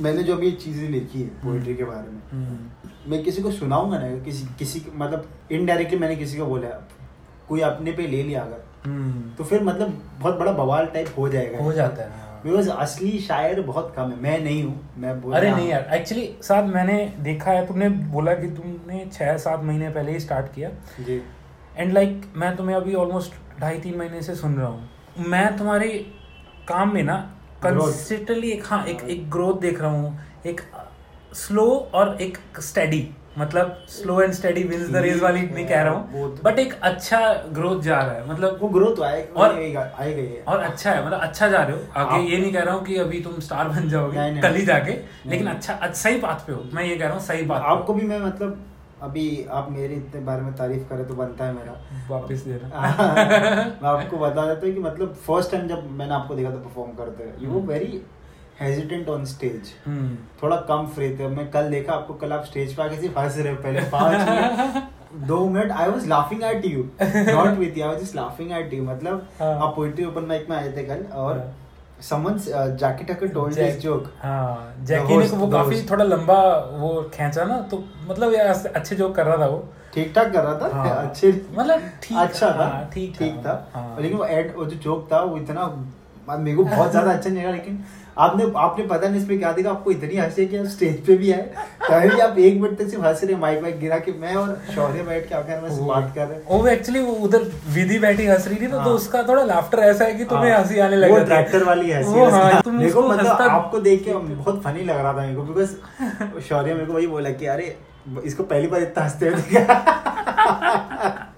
मैंने 0.00 0.22
जो 0.22 0.36
भी 0.36 0.50
चीज़ें 0.52 0.88
लिखी 0.88 1.20
है 1.22 1.28
पोइट्री 1.44 1.74
के 1.74 1.84
बारे 1.84 2.10
में 2.10 2.20
हम्म, 2.32 3.10
मैं 3.10 3.22
किसी 3.24 3.42
को 3.42 3.50
सुनाऊँगा 3.50 3.98
ना 3.98 4.08
किसी 4.24 4.46
किसी 4.58 4.82
मतलब 4.94 5.28
इनडायरेक्टली 5.52 5.98
मैंने 5.98 6.16
किसी 6.16 6.38
को 6.38 6.46
बोला 6.46 6.68
कोई 7.48 7.60
अपने 7.60 7.92
पे 7.92 8.06
ले 8.06 8.22
लिया 8.22 8.42
अगर 8.42 8.64
हम्म, 8.86 9.30
तो 9.38 9.44
फिर 9.44 9.62
मतलब 9.62 10.02
बहुत 10.18 10.38
बड़ा 10.38 10.52
बवाल 10.52 10.86
टाइप 10.86 11.08
हो 11.18 11.28
जाएगा। 11.28 11.58
हो 11.58 11.72
जाता 11.72 12.02
है 12.02 12.10
हाँ। 12.10 12.40
बिकॉज़ 12.44 12.70
असली 12.70 13.18
शायर 13.18 13.60
बहुत 13.60 13.92
कम 13.96 14.10
है 14.10 14.20
मैं 14.20 14.38
नहीं 14.40 14.62
हूँ 14.64 14.90
मैं 14.98 15.20
बोल 15.20 15.34
अरे 15.34 15.50
नहीं 15.50 15.68
यार 15.68 15.88
एक्चुअली 15.94 16.36
साथ 16.42 16.62
मैंने 16.62 17.14
देखा 17.18 17.50
है 17.50 17.66
तुमने 17.66 17.88
बोला 17.88 18.34
कि 18.34 18.48
तुमने 18.48 19.08
छः 19.12 19.36
सात 19.36 19.62
महीने 19.62 19.88
पहले 19.88 20.12
ही 20.12 20.20
स्टार्ट 20.20 20.54
किया। 20.54 20.70
जी। 21.00 21.22
एंड 21.76 21.92
लाइक 21.92 22.20
like, 22.22 22.36
मैं 22.36 22.56
तुम्हें 22.56 22.76
अभी 22.76 22.94
ऑलमोस्ट 22.94 23.60
ढाई 23.60 23.78
तीन 23.78 23.96
महीने 23.98 24.22
से 24.22 24.34
सुन 24.34 24.54
रहा 24.54 24.66
हूँ। 24.66 24.88
मैं 25.18 25.56
तुम्हारे 25.56 25.88
काम 26.68 26.94
में 26.94 27.02
ना. 27.02 27.34
कंसिस्टेंटली 27.62 28.50
एक 28.50 28.62
हाँ 28.66 28.84
एक 28.84 29.00
एक 29.00 29.30
ग्रोथ 29.30 29.60
देख 29.60 29.80
रहा 29.80 29.90
हूँ। 29.90 30.20
एक 30.46 30.60
स्लो 31.34 31.90
और 31.94 32.16
एक 32.22 32.38
स्टेडी 32.60 33.10
मतलब 33.38 33.84
slow 33.88 34.20
and 34.22 34.32
steady 34.32 34.62
wins 34.62 34.88
the 34.90 34.96
race 34.96 35.22
वाली 35.22 35.42
नहीं 35.42 35.66
कह 35.66 35.82
रहा 35.82 35.92
हूँ। 35.92 36.36
तो- 36.36 36.44
बट 36.44 36.58
एक 36.58 36.74
अच्छा 36.82 37.34
ग्रोथ 37.34 37.80
जा 37.80 37.98
रहा 37.98 38.14
है। 38.14 38.28
मतलब 38.30 38.58
वो 38.62 38.68
ग्रोथ 38.68 38.96
तो 38.96 39.02
आएगा 39.02 39.40
और- 39.40 39.54
आएगा। 39.54 40.52
और 40.52 40.58
अच्छा 40.58 40.92
है। 40.92 41.06
मतलब 41.06 41.20
अच्छा 41.20 41.48
जा 41.48 41.62
रहे 41.62 41.76
हो। 41.76 41.82
आगे 41.96 42.28
ये 42.30 42.38
नहीं 42.38 42.52
कह 42.52 42.62
रहा 42.62 42.74
हूँ 42.74 42.84
कि 42.84 42.96
अभी 42.96 43.20
तुम 43.20 43.38
स्टार 43.40 43.68
बन 43.68 43.88
जाओगे 43.88 44.40
कल 44.40 44.54
ही 44.54 44.64
जाके। 44.64 44.90
लेकिन 45.30 45.46
अच्छा 45.46 45.72
अच्छा 45.74 45.92
सही 45.92 46.16
बात 46.18 46.44
पे 46.46 46.52
हो। 46.52 46.64
मैं 46.72 46.84
ये 46.84 46.96
कह 46.96 47.04
रहा 47.04 47.14
हूँ 47.14 47.22
सही 47.22 47.42
बात 47.42 47.62
आपको 47.62 47.94
भी 47.94 48.06
मैं 48.06 48.20
मतलब 48.20 48.66
अभी 49.02 49.24
आप 49.50 49.68
मेरे 49.70 49.94
इतने 49.94 50.20
बारे 50.22 50.42
में 50.42 50.52
तारीफ़ 50.56 50.88
करें 50.88 51.06
तो 51.08 51.14
बनता 51.14 51.44
है 51.44 51.52
मेरा। 51.54 51.74
वापस 52.10 52.44
दे 52.46 52.60
रहा। 52.62 52.92
मैं 53.82 53.88
आपको 53.88 54.18
बता 54.18 54.46
देता 54.46 54.66
हूँ 54.66 54.74
कि 54.74 54.80
मतलब 54.80 55.14
फ़र्स्ट 55.26 55.50
टाइम 55.52 55.68
जब 55.68 55.90
मैंने 55.98 56.14
आपको 56.14 56.34
देखा 56.34 56.50
था 56.50 56.56
परफॉर्म 56.56 56.92
करते 56.98 57.24
हुए 57.24 57.44
यू 57.44 57.50
वो 57.50 57.60
वेरी 57.68 58.02
हेजिटेंट 58.60 59.08
ऑन 59.08 59.24
स्टेज 59.24 59.72
थोड़ा 60.42 60.56
कम 60.68 60.86
फ्री 60.94 61.08
थे। 61.18 61.28
मैं 61.28 61.50
कल 61.50 61.70
देखा 61.70 61.92
आपको 61.92 62.14
कल 62.14 62.32
आप 62.32 62.44
स्टेज 62.44 62.74
पे 62.76 62.82
आके 62.82 63.00
सिर्फ़ 63.00 63.18
हंस 63.18 63.38
रहे 63.38 63.52
हो 63.52 63.62
पहले 63.62 63.80
पाँच 63.90 64.88
दो 65.28 65.38
minute 65.48 65.72
I 65.72 65.88
was 65.88 66.06
laughing 66.08 66.42
at 66.44 66.66
you 66.66 66.82
not 67.02 67.58
with 67.58 67.78
you 67.78 67.84
I 67.84 67.88
was 67.88 68.00
just 68.02 68.16
laughing 68.16 68.52
at 68.58 68.74
you 68.74 68.82
मतलब 68.84 69.26
हाँ। 69.40 69.54
आप 69.58 69.72
पोइट्री 69.76 70.04
ओपन 70.04 70.24
माइक 70.26 70.50
में 70.50 70.56
आए 70.56 70.72
थे 70.76 70.84
कल 70.84 71.02
और 71.22 71.42
हाँ। 72.02 72.36
uh, 72.36 72.76
Jackie 72.76 73.04
Tucker 73.04 73.28
told 73.28 73.54
this 73.54 73.72
this 73.74 73.82
joke 73.82 74.10
हाँ 74.22 74.74
जैकी 74.84 75.16
ने 75.16 75.26
वो 75.26 75.48
काफ़ी. 75.48 75.82
थोड़ा 75.90 76.04
लंबा 76.04 76.40
वो 76.72 77.02
खींचा 77.14 77.44
ना 77.44 77.60
तो 77.60 77.84
मतलब 78.08 78.34
यार 78.34 78.72
अच्छे 78.74 78.96
जोक 78.96 79.14
कर 79.14 79.26
रहा 79.26 79.36
था 79.36 79.46
वो 79.46 79.68
ठीक 79.94 80.12
ठाक 80.14 80.32
कर 80.32 80.42
रहा 80.44 80.58
था 80.60 80.74
हाँ। 80.74 81.08
अच्छे 81.08 81.32
मतलब 81.52 81.80
ठीक 82.02 82.18
अच्छा 82.18 82.50
था 82.50 82.64
हाँ, 82.64 82.90
ठीक 82.94 83.16
ठीक 83.18 83.36
था, 83.36 83.42
था 83.42 83.70
हाँ। 83.74 84.00
लेकिन 84.00 84.18
वो 84.18 84.24
एड 84.24 84.56
वो 84.56 84.64
जो 84.64 84.76
जोक 84.76 85.08
था 85.12 85.20
वो 85.20 85.36
इतना 85.36 85.64
मेरे 86.28 86.56
को 86.56 86.64
बहुत 86.64 86.90
ज़्यादा 86.90 87.10
अच्छा 87.10 87.30
नहीं 87.30 87.42
लगा 87.42 87.50
लेकिन 87.50 87.82
आपने 88.18 88.44
आपने 88.56 88.84
पता 88.86 89.08
नहीं 89.08 89.20
इसमें 89.20 89.38
क्या 89.38 89.52
देखा 89.52 89.70
आपको 89.70 89.90
इतनी 89.90 90.16
हँसी 90.16 90.46
कि 90.46 90.56
आप 90.56 90.66
स्टेज 90.66 90.96
पे 91.06 91.16
भी 91.16 91.30
आए 91.32 92.08
भी 92.08 92.20
आप 92.20 92.38
एक 92.38 92.60
मिनट 92.60 92.78
तक 92.78 92.88
सिर्फ़ 92.88 93.04
हंस 93.04 93.22
रहे 93.24 93.36
माइक 93.36 93.62
वाइक 93.62 93.78
गिरा 93.80 93.98
के 93.98 94.12
मैं 94.20 94.34
और 94.34 94.60
शौर्य 94.74 95.02
बैठ 95.02 95.28
के 95.28 95.34
आपके 95.34 95.60
में 95.60 95.86
बात 95.86 96.12
कर 96.14 96.26
रहे 96.26 96.38
हैं 96.38 96.44
वो 96.50 96.66
एक्चुअली 96.68 97.00
वो 97.00 97.12
उधर 97.24 97.50
विधि 97.74 97.98
बैठी 97.98 98.26
हंस 98.26 98.48
रही 98.48 98.56
थी 98.56 98.66
ना 98.66 98.72
तो 98.74 98.78
हाँ। 98.80 98.92
उसका 98.92 99.22
थोड़ा 99.22 99.44
लाफ्टर 99.44 99.78
ऐसा 99.80 100.04
है 100.04 100.14
कि 100.14 100.24
तुम्हें 100.24 100.50
हाँ। 100.52 100.58
हँसी 100.60 100.78
आने 100.78 100.96
लग 100.96 101.10
वो 101.10 101.18
ट्रैक्टर 101.24 101.64
वाली 101.64 101.90
हँसी 101.92 102.18
है 102.18 102.60
तुम 102.62 102.78
देखो 102.78 103.08
मतलब 103.08 103.40
आपको 103.42 103.80
देख 103.80 104.04
के 104.04 104.14
बहुत 104.14 104.62
फनी 104.64 104.84
लग 104.84 104.96
रहा 104.96 105.12
था 105.12 105.20
मेरे 105.20 105.34
को 105.34 105.42
बिकॉज़ 105.44 106.40
शौर्य 106.48 106.74
मेरे 106.74 106.86
को 106.86 106.92
वही 106.92 107.06
बोला 107.06 107.30
कि 107.32 107.46
अरे 107.48 107.76
इसको 108.24 108.42
पहली 108.44 108.66
बार 108.66 108.82
इतना 108.82 109.04
हँसते 109.04 109.28
हुए 109.28 109.66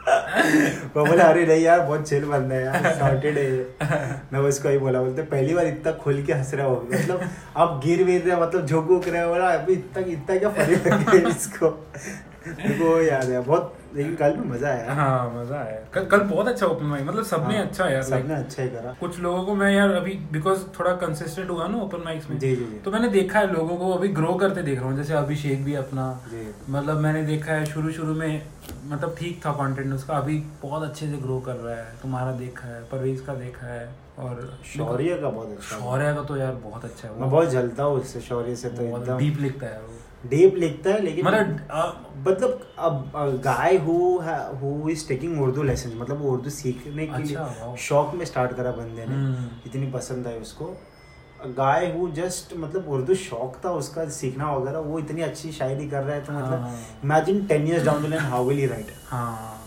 बोला 0.96 1.24
अरे 1.24 1.44
नहीं 1.46 1.62
यार 1.62 1.80
बहुत 1.80 2.08
चिल 2.08 2.24
बंदा 2.24 2.54
है 2.54 2.64
यार 2.64 2.92
सॉर्टेड 2.98 3.38
है 3.38 4.22
मैं 4.32 4.40
उसको 4.48 4.68
ही 4.68 4.78
बोला 4.78 5.00
बोलते 5.02 5.22
पहली 5.34 5.54
बार 5.54 5.66
इतना 5.66 5.92
खुल 6.04 6.22
के 6.22 6.32
हंस 6.32 6.54
रहा 6.54 6.66
हो 6.66 6.82
मतलब 6.92 7.28
आप 7.56 7.80
गिर 7.84 8.02
वीर 8.04 8.22
रहे 8.22 8.40
मतलब 8.40 8.66
झुक 8.66 8.90
उक 8.98 9.08
रहे 9.08 9.22
हो 9.22 9.28
बोला 9.28 9.48
अभी 9.52 9.72
इतना 9.72 10.04
इतना 10.12 10.38
क्या 10.38 10.50
फनी 10.58 10.74
लग 10.74 10.86
रहा 10.88 11.10
है 11.10 11.28
इसको? 11.30 11.68
वो 12.78 13.00
याद 13.00 13.24
है 13.30 13.40
बहुत 13.40 13.74
लेकिन 13.96 14.14
कल 14.16 14.36
में 14.36 14.44
मज़ा 14.50 14.68
आया। 14.68 14.92
हाँ 14.94 15.32
मज़ा 15.34 15.56
आया। 15.56 15.78
कल 15.94 16.04
कल 16.12 16.20
बहुत 16.28 16.48
अच्छा 16.48 16.66
ओपन 16.66 16.84
माइक 16.86 17.04
मतलब 17.06 17.24
सबने 17.24 17.56
हाँ, 17.56 17.66
अच्छा 17.66 17.88
यार 17.88 18.02
सबने 18.02 18.34
अच्छा 18.34 18.62
ही 18.62 18.68
करा। 18.68 18.94
कुछ 19.00 19.18
लोगों 19.20 19.42
को 19.44 19.54
मैं 19.54 19.70
यार 19.72 19.90
अभी 19.94 20.14
बिकॉज़ 20.32 20.62
थोड़ा 20.78 20.92
कंसिस्टेंट 21.02 21.50
हुआ 21.50 21.66
ना 21.68 21.78
ओपन 21.82 22.02
माइक्स 22.04 22.30
में 22.30 22.38
जी, 22.38 22.54
जी। 22.56 22.64
तो 22.84 22.90
मैंने 22.90 23.08
देखा 23.08 23.38
है 23.38 23.52
लोगों 23.52 23.76
को 23.76 23.92
अभी 23.92 24.08
ग्रो 24.18 24.34
करते 24.34 24.62
देख 24.62 24.78
रहा 24.78 24.88
हूँ 24.88 24.96
जैसे 24.96 25.14
अभिषेक 25.14 25.64
भी 25.64 25.74
अपना 25.74 26.06
मतलब 26.70 26.98
मैंने 26.98 27.22
देखा 27.22 27.52
है 27.52 27.64
शुरू 27.66 27.90
शुरू 27.92 28.14
में 28.14 28.42
मतलब 28.84 29.14
ठीक 29.18 29.44
था 29.46 29.52
कंटेंट 29.52 29.92
उसका। 29.94 30.16
अभी 30.16 30.38
बहुत 30.62 30.82
अच्छे 30.82 31.06
से 31.06 31.16
ग्रो 31.16 31.38
कर 31.40 31.56
रहा 31.56 31.74
है। 31.76 31.92
तुम्हारा 32.02 32.32
देखा 32.36 32.68
है 32.68 32.82
परवेज 32.84 33.20
का 33.20 33.34
देखा 33.34 33.66
है 33.66 33.88
और 34.18 34.58
शौर्य 34.74 35.16
का 35.16 35.28
बहुत 35.28 35.50
अच्छा 35.50 35.78
शौर्य 35.78 36.14
का 36.14 36.22
तो 36.22 36.36
यार 36.36 36.54
बहुत 36.64 36.84
अच्छा 36.84 37.08
है। 37.08 37.20
मैं 37.20 37.30
बहुत 37.30 37.48
जलता 37.48 37.82
हूँ 37.82 38.00
उससे 38.00 38.20
शौर्य 38.20 38.56
से 38.56 38.68
तो 38.68 38.82
एकदम। 38.82 39.18
डीप 39.18 39.38
लिखता 39.40 39.66
है 39.66 39.82
वो। 39.82 40.28
डीप 40.30 40.54
लिखता 40.54 40.90
है 40.90 41.00
लेकिन 41.02 41.26
मतलब 41.26 42.24
मतलब 42.28 42.60
अब 42.78 43.40
guy 43.44 43.76
who 43.76 43.94
who 44.60 44.88
is 44.90 45.06
taking 45.08 45.40
Urdu 45.42 45.62
lesson 45.62 45.96
मतलब 45.98 46.22
वो 46.22 46.32
उर्दू 46.32 46.50
सीखने 46.50 47.06
के 47.06 47.12
अच्छा, 47.12 47.46
लिए 47.46 47.76
शौक 47.86 48.14
में 48.14 48.24
स्टार्ट 48.24 48.52
करा 48.52 48.70
बंदे 48.72 49.06
ने। 49.06 49.14
हम्म। 49.14 49.48
इतनी 49.66 49.90
पसंद 49.90 50.26
आई 50.26 50.40
उसको। 50.40 50.74
गाय 51.48 51.86
हु 51.92 52.08
जस्ट 52.12 52.56
मतलब 52.56 52.88
उर्दू 52.88 53.14
शौक 53.16 53.56
था 53.64 53.70
उसका 53.74 54.08
सीखना 54.10 54.52
वगैरह 54.52 54.78
वो 54.80 54.98
इतनी 54.98 55.22
अच्छी 55.22 55.52
शायरी 55.52 55.88
कर 55.88 56.02
रहा 56.02 56.16
है 56.16 56.24
तो 56.24 56.32
हाँ। 56.32 56.42
मतलब 56.42 57.04
imagine 57.04 57.44
ten 57.46 57.66
years 57.66 57.84
down 57.84 58.02
the 58.02 58.06
line 58.06 58.22
how 58.24 58.44
will 58.44 58.58
he 58.58 58.66
write 58.66 58.92
हाँ 59.06 59.58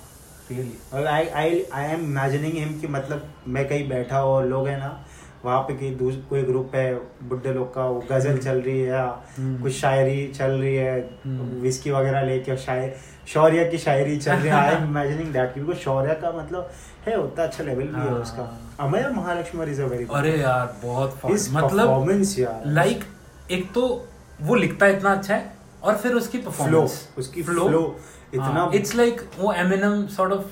really 0.52 1.06
I 1.06 1.26
I 1.26 1.64
I 1.74 1.92
am 1.92 2.02
imagining 2.02 2.54
him 2.56 2.80
कि 2.82 2.88
मतलब 2.90 3.28
मैं 3.48 3.68
कहीं 3.70 3.88
बैठा 3.90 4.24
और 4.26 4.48
लोग 4.48 4.68
है 4.68 4.78
ना 4.80 5.00
वहाँ 5.46 5.62
पे 5.64 5.90
दूस 5.96 6.16
कोई 6.30 6.42
ग्रुप 6.44 6.76
है 6.76 6.94
बुढ़े 7.24 7.54
लोग 7.54 7.74
का 7.74 7.86
वो 7.86 8.00
गज़ल 8.12 8.38
चल 8.38 8.62
रही 8.62 8.80
है 8.80 8.88
या 8.88 9.04
हम्म। 9.38 9.62
कुछ 9.62 9.74
शायरी 9.74 10.28
चल 10.30 10.52
रही 10.52 10.76
है 10.76 11.00
हम्म। 11.26 11.62
विस्की 11.62 11.92
वगैरह 11.92 12.22
लेके 12.22 12.58
शायर 12.58 12.96
शौर्य 13.28 13.66
की 13.66 13.78
शायरी 13.78 14.18
चल 14.18 14.32
रही 14.32 14.48
है 14.48 14.56
आई 14.56 14.74
एम 14.76 14.84
इमेजिनिंग 14.86 15.34
दैट 15.34 15.54
क्योंकि 15.54 15.76
शौर्य 15.82 16.14
का 16.22 16.32
मतलब 16.34 16.72
है 17.08 17.16
उतना 17.18 17.44
अच्छा 17.44 17.64
लेवल 17.64 17.84
भी 17.86 18.02
है 18.02 18.10
हाँ। 18.10 18.20
उसका 18.20 18.44
Amay 18.80 19.08
Mahalakshmi 19.10 19.66
is 19.72 19.82
a 19.82 19.86
very 19.86 20.06
अरे 20.14 20.38
यार 20.38 20.76
बहुत 20.84 21.20
मतलब 21.52 21.88
performance 21.90 22.40
यार। 22.40 22.64
लाइक 22.66 23.04
एक 23.52 23.72
तो 23.74 24.08
वो 24.42 24.56
लिखता 24.56 24.88
इतना 24.88 25.12
अच्छा 25.12 25.36
है 25.36 25.54
और 25.84 25.96
फिर 25.98 26.14
उसकी 26.14 26.38
परफॉर्मेंस 26.38 27.08
उसकी 27.18 27.44
flow? 27.44 27.92
इतना- 28.34 28.74
इट्स 28.76 28.96
लाइक 28.96 29.22
वो 29.40 29.54
एमिनम 29.54 30.06
सॉर्ट 30.08 30.32
ऑफ़ 30.32 30.46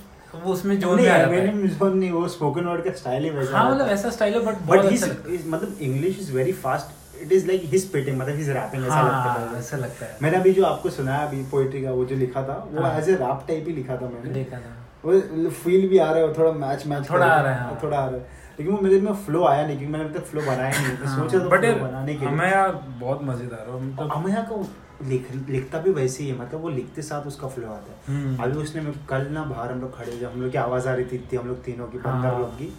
वो 0.43 0.53
उसमें 0.53 0.79
जोन 0.79 0.95
नहीं 0.95 1.05
में 1.05 1.13
आ 1.13 1.17
जाता 1.17 1.31
है। 1.31 1.67
जोन 1.67 1.97
नहीं 1.97 2.11
वो 2.11 2.27
स्पोकन 2.27 2.65
वर्ड 2.65 2.83
का 2.83 2.91
स्टाइल 2.91 3.23
ही 3.23 3.29
वैसा 3.29 3.57
हाँ 3.57 3.71
मतलब 3.71 3.87
ऐसा 3.87 4.09
स्टाइल 4.09 4.33
है 4.33 4.39
बट 4.39 4.55
बट 4.67 4.91
हिज 4.91 5.03
है। 5.03 5.49
मतलब 5.49 5.77
English 5.81 6.19
is 6.19 6.31
very 6.31 6.51
fast 6.51 7.21
it 7.21 7.31
is 7.31 7.47
like 7.47 7.61
his 7.65 7.81
spitting 7.87 8.17
मतलब 8.17 8.35
हिज 8.35 8.49
रैपिंग 8.49 8.85
ऐसा 8.85 9.01
लगता 9.01 9.17
हाँ। 9.17 9.49
है 9.53 9.59
ऐसा 9.59 9.77
लगता 9.77 10.05
है। 10.05 10.17
मैंने 10.21 10.37
अभी 10.37 10.53
जो 10.53 10.65
आपको 10.65 10.89
सुनाया 10.89 11.25
अभी 11.27 11.43
पोइट्री 11.43 11.83
का 11.83 11.91
वो 11.91 12.05
जो 12.05 12.15
लिखा 12.15 12.43
था 12.43 12.69
वो 12.71 12.81
हाँ। 12.81 12.97
एज 12.99 13.09
ए 13.09 13.15
रैप 13.15 13.43
टाइप 13.47 13.65
ही 13.67 13.73
लिखा 13.73 13.95
था 13.97 14.09
मैंने। 14.09 14.33
देखा 14.33 14.57
था। 14.57 14.82
वो 15.05 15.49
फील 15.51 15.87
भी 15.89 15.97
आ 15.97 16.11
रहा 16.11 16.23
है 16.23 16.33
थोड़ा 16.37 16.51
मैच 16.59 16.85
मैच 16.87 17.09
थोड़ा 17.09 17.25
आ 17.25 17.41
रहा 17.41 17.53
है, 17.53 17.59
हाँ। 17.59 17.79
थोड़ा 17.83 17.97
आ 17.97 18.05
रहा 18.05 18.15
है। 18.15 18.41
लेकिन 18.59 18.73
वो 18.73 18.79
मेरे 18.81 18.99
में 19.01 19.13
फ्लो 19.25 19.43
आया 19.45 19.65
नहीं 19.67 19.77
क्योंकि 19.77 19.91
मैंने 19.93 20.05
अभी 20.05 20.13
तक 20.13 20.25
फ्लो 20.25 20.41
बनाया 20.41 20.69
नहीं 20.71 20.97
मैं 20.97 21.15
सोचा 21.15 21.39
था 21.39 21.49
बट 21.49 21.65
बनाने 21.81 22.13
के 22.13 22.19
लिए। 22.19 22.29
अमया 22.29 22.67
बहुत 22.99 23.23
मज़ेदार 23.23 23.69
है 23.69 23.81
मतलब 23.83 24.11
अमया 24.15 24.41
का 24.51 24.63
लिख 25.03 25.31
लिखता 25.49 25.79
भी 25.79 25.91
वैसे 25.91 26.23
ही 26.23 26.29
है 26.29 26.39
मतलब 26.39 26.61
वो 26.61 26.69
लिखते 26.69 27.01
साथ 27.01 27.27
उसका 27.27 27.47
फ्लो 27.47 27.67
आता 27.67 27.91
है। 27.91 27.97
हम्म। 28.07 28.43
अभी 28.43 28.57
उसने 28.59 28.81
मैं 28.81 28.93
कल 29.09 29.27
ना 29.31 29.43
बाहर 29.45 29.71
हम 29.71 29.81
लोग 29.81 29.97
खड़े 29.97 30.17
जब 30.17 30.31
हम 30.31 30.41
लोग 30.41 30.51
की 30.51 30.57
आवाज़ 30.57 30.87
आ 30.89 30.93
रही 30.93 31.05
थी 31.05 31.15
इतनी 31.15 31.39
हम 31.39 31.47
लोग 31.47 31.63
तीनों 31.63 31.87
की 31.87 31.97
पंद्रह 31.97 32.29
हाँ। 32.29 32.39
लोग 32.39 32.57
की। 32.57 32.73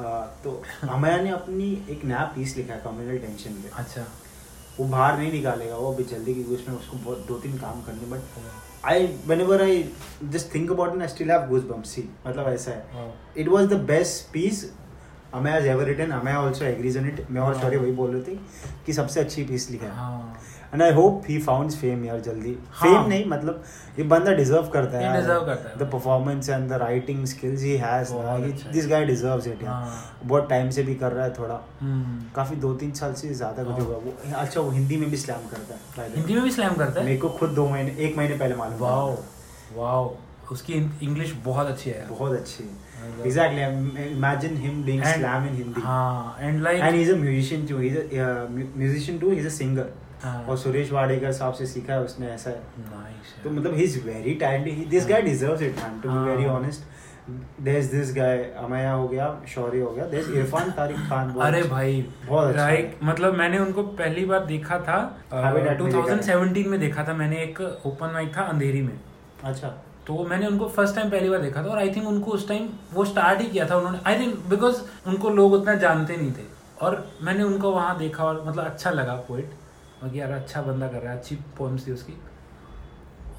आ, 0.00 0.20
तो 0.44 0.62
अमया 0.88 1.16
ने 1.22 1.30
अपनी 1.30 1.70
एक 1.90 2.04
नया 2.04 2.24
पीस 2.34 2.56
लिखा 2.56 2.74
है 2.74 2.80
कम्युनल 2.80 3.18
टेंशन 3.18 3.62
पे। 3.62 3.70
अच्छा। 3.74 4.04
वो 4.78 4.86
बाहर 4.88 5.18
नहीं 5.18 5.32
निकालेगा 5.32 5.76
वो 5.76 5.92
अभी 5.92 6.04
जल्दी 6.04 6.34
क्योंकि 6.34 6.54
उसमें 6.54 6.76
उसको 6.76 6.96
बहुत 7.04 7.26
दो 7.28 7.34
तीन 7.38 7.58
काम 7.58 7.82
करने 7.82 8.10
but 8.12 8.20
I 8.84 9.06
whenever 9.28 9.60
I 9.62 9.82
just 10.24 10.54
think 10.54 10.70
about 10.70 10.96
I 10.96 11.08
still 11.08 11.30
have 11.30 11.48
goosebumps. 11.50 11.84
See 11.86 12.08
मतलब 12.26 12.48
ऐसा 12.48 12.70
है. 12.70 13.12
It 13.36 13.48
was 13.48 13.66
the 13.68 13.80
best 13.90 14.32
piece 14.32 14.64
has 15.34 15.66
ever 15.66 15.84
written 15.86 16.10
amaze 16.12 16.34
also 16.36 16.64
agrees 16.64 16.98
on 16.98 17.06
it 17.08 17.26
मैं 17.30 17.40
और 17.42 17.54
सॉरी 17.60 17.76
वही 17.76 17.92
बोल 17.92 18.10
रही 18.14 18.22
थी 18.22 18.40
कि 18.86 18.92
सबसे 18.92 19.20
अच्छी 19.20 19.44
पीस 19.44 19.70
लिखा 19.70 19.86
है. 19.86 19.92
हाँ. 19.92 20.36
And 20.72 20.82
I 20.82 20.92
hope 20.92 21.22
he 21.28 21.38
founds 21.38 21.76
fame 21.76 22.04
यार 22.04 22.20
जल्दी 22.20 22.56
हाँ। 22.72 22.92
फेम 22.92 23.08
नहीं 23.08 23.24
मतलब 23.26 23.62
ये 23.98 24.04
बंदा 24.04 24.32
डिजर्व 24.32 24.68
करता 24.72 24.98
है 24.98 25.22
करता 25.22 25.68
है। 25.70 25.76
The 25.78 25.90
performance 25.92 26.48
and 26.48 26.68
the 26.68 26.72
writing 26.82 27.24
skills 27.26 27.62
he 27.62 27.76
has 27.76 28.12
है। 28.12 28.72
दिस 28.72 28.86
गाय 28.88 29.04
डिजर्व्स 29.04 29.46
इट 29.46 29.62
यार 29.62 29.72
हाँ। 29.72 30.20
बहुत 30.24 30.48
टाइम 30.50 30.70
से 30.70 30.82
भी 30.82 30.94
कर 30.94 31.12
रहा 31.12 31.24
है 31.24 31.34
थोड़ा। 31.38 31.60
काफ़ी 32.36 32.56
दो 32.56 32.74
तीन 32.74 32.92
साल 32.92 33.12
से 33.14 33.34
ज़्यादा 33.34 33.64
कुछ 33.64 33.72
हाँ। 33.72 33.84
होगा 33.84 33.96
वो 33.96 34.14
अच्छा 34.34 34.60
वो 34.60 34.70
हिंदी 34.70 34.96
में 34.96 35.10
भी 35.10 35.16
स्लैम 35.16 35.48
करता 35.50 36.02
है। 36.02 36.10
हिंदी 36.16 36.34
में 36.34 36.42
भी 36.42 36.50
स्लैम 36.50 36.74
करता 36.74 37.00
है 37.00 37.06
मेरे 37.06 37.18
को 37.18 37.28
खुद 37.40 37.50
दो 37.50 37.68
महीने 37.68 37.96
एक 38.06 38.16
महीने 38.18 38.36
पहले 38.38 38.56
मालूम। 38.56 38.78
वाओ 38.80 39.16
वाओ 39.76 40.14
उसकी 40.52 40.72
इंग्लिश 41.02 41.32
बहुत 41.44 41.66
अच्छी 41.66 41.90
है 41.90 42.06
बहुत 42.08 42.32
अच्छी 42.32 42.64
मतलब- 42.64 43.26
exactly 43.26 43.62
imagine 44.12 44.56
him 44.56 44.82
doing 44.84 45.02
And- 45.02 45.14
slam 45.14 45.46
in 45.46 45.54
Hindi 45.54 45.80
हाँ 45.80 46.36
he 46.40 47.02
is 47.02 47.12
a 47.12 47.16
musician 47.16 47.66
too 47.66 47.78
he 47.78 47.88
is 47.88 47.98
a 47.98 48.46
musician 48.50 49.18
too 49.18 49.30
he 49.30 49.36
is 49.36 49.46
a 49.46 49.50
singer 49.50 49.82
हाँ। 49.82 50.01
और 50.24 50.56
सुरेश 50.58 50.92
वाडेकर 50.92 51.32
साहब 51.32 51.52
से 51.54 51.66
सीखा 51.66 51.92
है 51.92 52.02
उसने 52.02 52.26
ऐसा 52.26 52.50
तो 53.44 53.50
मतलब 53.50 53.74
he 53.74 53.84
is 53.84 53.98
very 54.04 54.34
talented 54.34 54.88
this 54.88 55.06
guy 55.08 55.22
deserves 55.22 55.62
it 55.62 55.76
man 55.76 56.00
to 56.00 56.08
be 56.08 56.14
हाँ। 56.14 56.24
Very 56.26 56.46
honest 56.46 56.82
there 57.60 57.78
is 57.78 57.90
this 57.90 58.14
guy 58.16 58.38
Amaya 58.58 58.92
हो 58.92 59.08
गया 59.08 59.26
शौर्य 59.48 59.80
हो 59.80 59.90
गया 59.90 60.04
देयर 60.04 60.22
इज़ 60.22 60.32
इरफान 60.32 60.70
तारिक 60.70 60.96
खान 61.08 61.30
अरे 61.40 61.58
अच्छा- 61.58 61.70
भाई 61.72 62.02
बहुत 62.28 62.48
अच्छा। 62.48 62.60
लाइक 62.60 62.84
है। 62.84 63.08
मतलब 63.08 63.34
मैंने 63.34 63.58
उनको 63.58 63.82
पहली 63.82 64.24
बार 64.24 64.44
देखा 64.46 64.78
था 64.78 64.98
में 65.32 65.64
देखा? 65.64 65.74
2017 65.74 66.66
में 66.66 66.78
देखा 66.80 67.04
था 67.04 67.14
मैंने 67.14 67.42
एक 67.42 67.60
ओपन 67.86 68.10
माइक 68.12 68.36
था 68.36 68.42
अंधेरी 68.42 68.82
में। 68.82 68.98
अच्छा। 69.44 69.68
तो 70.06 70.24
मैंने 70.24 70.46
उनको 70.46 70.68
फ़र्स्ट 70.68 70.94
टाइम 70.96 71.10
पहली 71.10 71.28
बार 71.28 71.40
देखा 71.42 71.62
था 71.62 71.68
और 71.68 71.78
आई 71.78 71.90
थिंक 71.90 72.08
उनको 72.08 72.30
उस 72.30 72.48
टाइम 72.48 72.68
वो 72.94 73.04
स्टार्ट 73.04 73.40
ही 73.40 73.46
किया 73.46 73.66
था 73.70 73.76
उन्होंने। 73.76 73.98
आई 74.06 74.18
थिंक 74.20 74.38
बिकॉज़ 74.50 74.82
उनको 75.06 75.30
लोग 75.30 75.52
उतना 75.52 75.74
जानते 75.74 76.16
नहीं 76.16 76.32
थे 76.32 76.46
और 76.82 77.04
मैंने 77.22 77.42
उनको 77.44 77.70
वहाँ 77.70 77.98
देखा 77.98 78.24
और 78.24 78.44
मतलब 78.46 78.64
अच्छा 78.64 78.90
लगा 78.90 79.14
पोइट 79.28 79.50
कि 80.08 80.20
यार 80.20 80.30
अच्छा 80.30 80.62
बंदा 80.62 80.88
कर 80.88 80.98
रहा 80.98 81.12
है 81.12 81.18
अच्छी 81.18 81.34
पोम्स 81.34 81.86
थी 81.86 81.92
उसकी। 81.92 82.12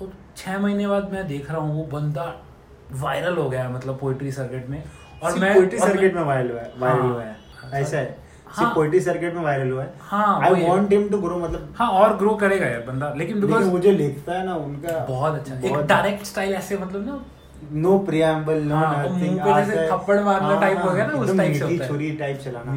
और 0.01 0.12
छः 0.38 0.60
महीने 0.60 0.88
बाद 0.88 1.12
मैं 1.13 1.27
देख 1.27 1.51
रहा 1.51 1.62
हूँ 1.62 1.75
वो 1.75 1.84
बंदा 1.84 2.43
वायरल 2.91 3.36
हो 3.36 3.50
गया 3.50 3.70
मतलब 3.70 3.98
पोइट्री 3.98 4.32
सर्किट 4.32 4.70
में। 4.70 4.84
और 5.24 5.39
मैं 5.39 5.55
मैं- 5.55 5.79
सर्किट 5.79 6.15
में 6.15 6.24
वायरल 6.24 6.51
हुआ 6.51 6.60
है 6.60 6.74
वायरल 6.79 7.00
हाँ। 7.01 7.13
हुआ 7.13 7.24
है। 7.24 7.38
ऐसा 7.74 7.98
है। 7.98 8.24
हाँ। 8.48 8.74
सिर्फ़ 8.75 9.03
सर्किट 9.05 9.34
में 9.34 9.41
वायरल 9.41 9.72
हुआ 9.72 9.84
है। 9.84 9.93
हाँ, 10.00 10.41
I 10.41 10.67
want 10.67 10.91
him 10.93 11.10
to 11.10 11.17
grow 11.17 11.38
मतलब 11.38 11.74
हाँ 11.77 11.89
और 11.89 12.17
ग्रो 12.17 12.36
करेगा 12.36 12.65
यार 12.65 12.82
बंदा 12.82 13.13
लेकिन 13.13 13.36
लेकिन 13.36 13.41
बिकॉज़ 13.41 13.70
वो 13.70 13.79
जो 13.79 13.91
लिखता 13.91 14.34
है 14.34 14.46
ना 14.46 14.55
उनका 14.55 15.05
बहुत 15.05 15.36
अच्छा। 15.36 15.55
एक 15.55 15.77
डायरेक्ट 15.77 16.25
स्टाइल 16.25 16.53
ऐसे 16.53 16.77
मतलब 16.77 17.05
ना 17.05 17.25
नो 17.72 18.00
प्रियम्बल 18.00 18.63
नो 18.63 18.75
हाँ, 18.75 19.03
नथिंग 19.03 19.39
मुँह 19.39 19.55
पे 19.55 19.65
जैसे 19.65 19.88
थप्पड़ 19.91 20.20
मारना 20.20 20.62
type 20.62 20.86
हो 20.86 20.91
गया 20.91 21.05
ना, 21.05 21.13
उस 21.13 21.29
type 21.29 21.53
से 21.53 21.60
होता 21.60 21.84
है। 21.84 21.88
छुरी 21.88 22.12
टाइप 22.12 22.38
चलाना 22.38 22.75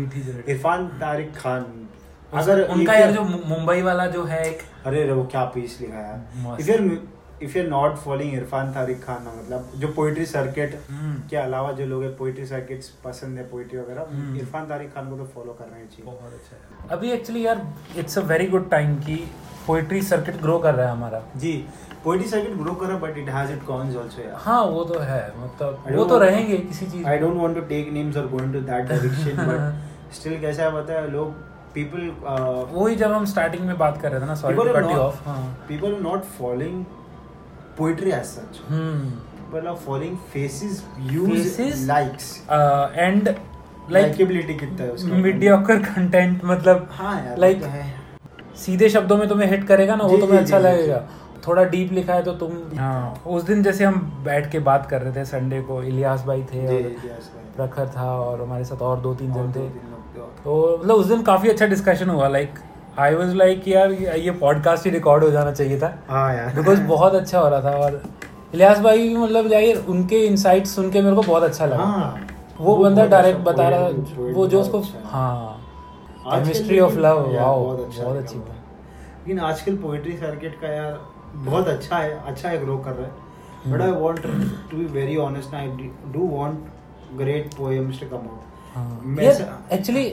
इरफान 0.48 0.88
तारिक 0.88 1.36
खान। 1.36 1.85
अगर 2.38 2.62
उनका 2.68 2.94
यार 2.94 3.12
जो 3.12 3.22
मुंबई 3.22 3.82
वाला 3.82 4.06
जो 4.08 4.24
है 4.24 4.46
एक 4.46 4.62
अरे 4.86 5.04
रे, 5.04 5.12
वो 5.12 5.24
क्या 5.26 5.44
पीस 5.54 5.78
लिखा 5.80 5.98
है। 5.98 6.56
If 6.58 6.70
you 6.70 6.98
if 7.42 7.56
you 7.58 7.62
not 7.64 7.96
following 7.98 8.34
Irfan 8.34 8.72
Tariq 8.72 9.02
Khan 9.02 9.22
ना 9.24 9.32
मतलब 9.32 9.70
जो 9.76 9.88
पोएट्री 9.92 10.26
सर्किट 10.26 10.78
हम्म। 10.90 11.14
के 11.28 11.36
अलावा 11.36 11.72
जो 11.72 11.86
लोग 11.86 12.04
पोएट्री 12.18 12.46
सर्किट्स 12.46 12.88
पसंद 13.04 13.38
है 13.38 13.44
पोएट्री 13.48 13.78
वगैरह 13.78 14.06
हम्म। 14.10 14.36
इरफान 14.36 14.68
तारिक 14.68 14.94
खान 14.94 15.10
को 15.10 15.16
तो 15.16 15.24
फॉलो 15.34 15.52
करना 15.54 15.76
ही 15.76 15.86
चाहिए 15.86 16.04
बहुत 16.06 16.32
अच्छा 16.34 16.94
अभी 16.94 17.10
एक्चुअली 17.12 17.44
यार 17.46 17.66
it's 17.96 18.18
a 18.18 18.22
very 18.26 18.46
good 18.48 18.70
time 18.70 18.96
कि 19.00 19.16
पोइट्री 19.66 20.00
सर्किट 20.04 20.40
ग्रो 20.42 20.58
कर 20.58 20.74
रहा 20.74 20.86
है 20.86 20.92
हमारा 20.92 21.22
जी 21.36 21.52
पोएट्री 22.04 22.28
सर्किट 22.28 22.56
ग्रो 22.56 22.74
कर 22.74 22.86
रहा 22.86 22.98
but 22.98 23.18
it 23.18 23.28
has 23.30 23.52
it 23.52 23.62
cons 23.66 23.96
also 23.96 24.22
यार 24.22 24.34
हाँ 24.40 24.62
वो 24.66 24.84
तो 24.84 24.98
है 25.02 25.22
मतलब 25.38 25.96
वो 25.96 26.04
तो 26.04 26.18
रहेंगे 26.18 26.56
किसी 26.58 26.86
चीज़ 26.86 27.06
I 27.06 27.18
don't 27.18 27.36
want 27.36 27.54
to 27.54 27.60
take 27.68 27.92
names 27.92 28.16
और 28.16 28.28
go 28.28 28.40
into 28.40 28.60
that 28.62 28.88
direction 28.88 29.44
but 29.44 30.14
still 30.14 30.40
कैसा 30.40 30.62
है 30.62 30.72
पता 30.72 30.94
है 30.94 31.10
लोग 31.10 31.34
पीपल 31.76 32.10
वही 32.72 32.96
जब 32.96 33.12
हम 33.12 33.24
स्टार्टिंग 33.24 33.64
में 33.66 33.76
बात 33.78 34.00
कर 34.02 34.12
रहे 34.12 34.20
थे 34.20 34.26
ना 34.26 34.34
sorry 34.34 34.56
to 34.56 34.62
cut 34.62 34.90
you 34.90 34.96
off 34.98 35.22
हाँ। 35.28 35.66
people 35.68 35.96
are 35.96 36.02
not 36.04 36.28
following 36.38 36.78
poetry 37.80 38.12
as 38.18 38.30
such. 38.36 38.60
हम्म। 38.68 39.10
People 39.40 39.68
are 39.72 39.76
following 39.82 40.14
faces 40.34 40.78
views 41.00 41.34
Faces? 41.34 41.82
likes. 41.90 42.30
And 42.98 43.34
likeability 43.90 44.54
कितना 44.54 44.84
है 44.84 44.90
उसका 44.90 45.16
मीडियोकर 45.16 45.78
कंटेंट 45.82 46.44
मतलब 46.44 46.88
हाँ 46.92 47.14
यार 47.26 47.38
like- 47.38 47.62
like 47.62 48.56
सीधे 48.58 48.88
शब्दों 48.88 49.16
में 49.16 49.28
तुम्हें 49.28 49.48
हिट 49.50 49.66
करेगा 49.66 49.96
ना 49.96 50.04
वो 50.04 50.16
तुम्हें 50.16 50.38
अच्छा 50.40 50.58
लगेगा। 50.58 51.02
थोड़ा 51.46 51.64
डीप 51.64 51.92
लिखा 51.92 52.14
है 52.14 52.22
तो 52.22 52.32
तुम 52.34 52.52
हाँ। 52.78 53.22
उस 53.26 53.42
दिन 53.42 53.62
जैसे 53.62 53.84
हम 53.84 54.00
बैठ 54.24 54.50
के 54.52 54.58
बात 54.68 54.86
कर 54.90 55.02
रहे 55.02 55.12
थे 55.16 55.24
संडे 55.24 55.60
को 55.62 55.82
इलियास 55.82 56.24
भाई 56.26 56.42
थे 56.42 56.66
और। 56.66 56.88
प्रखर 57.56 57.88
था 57.96 58.10
और 58.20 58.40
हमारे 58.42 58.64
साथ 58.64 58.82
और 58.82 59.00
दो 59.00 59.14
तीन 59.14 59.32
जन 59.32 59.52
थे 59.56 59.68
लोग 60.16 60.38
तो 60.44 60.78
मतलब 60.78 60.94
उस 60.94 61.06
दिन 61.06 61.22
काफ़ी 61.22 61.48
अच्छा 61.48 61.66
डिस्कशन 61.66 62.10
हुआ 62.10 62.28
लाइक 62.28 62.58
आई 62.98 63.14
वाज 63.14 63.34
लाइक 63.34 63.68
यार 63.68 63.92
ये 63.92 64.30
पॉडकास्ट 64.40 64.84
ही 64.86 64.90
रिकॉर्ड 64.90 65.24
हो 65.24 65.30
जाना 65.30 65.52
चाहिए 65.52 65.78
था. 65.80 65.92
हाँ 66.08 66.34
यार। 66.34 66.54
बिकॉज़ 66.54 66.80
बहुत 66.82 67.14
अच्छा 67.14 67.38
हो 67.38 67.48
रहा 67.48 67.60
था 67.60 67.76
और 67.78 68.02
इलियास 68.54 68.78
भाई 68.80 69.08
भी 69.08 69.16
मतलब 69.16 69.52
यार 69.52 69.84
उनके 69.88 70.24
इनसाइट 70.26 70.66
सुन 70.66 70.90
के 70.90 71.00
मेरे 71.00 71.16
को 71.16 71.22
बहुत 71.22 71.42
अच्छा 71.42 71.66
लगा। 71.66 71.84
हाँ। 71.84 72.26
वो 72.60 72.76
बंदा 72.76 73.04
डायरेक्ट 73.06 73.38
अच्छा 73.38 73.50
बता 73.52 73.68
रहा 73.68 74.32
वो 74.32 74.46
जो 74.46 74.60
उसको 74.60 74.78
अच्छा। 74.78 75.08
हाँ। 75.08 75.62
केमिस्ट्री 76.26 76.80
ऑफ़ 76.80 76.98
लव 76.98 77.20
वाओ 77.34 77.64
बहुत 77.64 77.80
अच्छा 77.80 78.04
अच्छी 78.04 78.38
बात। 78.38 78.56
लेकिन 79.18 79.40
आजकल 79.40 79.76
पोएट्री 79.76 80.16
सर्किट 80.16 80.60
का 80.60 80.68
यार 80.68 80.98
बहुत 81.34 81.68
अच्छा 81.68 81.96
है 81.96 82.18
अच्छा 82.26 82.48
है 82.48 82.64
ग्रो 82.64 82.76
कर 82.78 82.92
रहा 82.92 83.06
है। 83.06 83.72
But 83.72 83.80
I 83.82 83.90
want 83.92 84.22
to 84.70 84.76
be 84.76 84.84
very 84.92 85.16
honest 85.16 85.54
I 85.54 85.66
do 86.12 86.28
want 86.32 86.58
great 87.18 87.54
poems 87.54 88.00
to 88.00 88.06
come 88.06 88.28
out 88.28 88.54
actually 89.72 90.12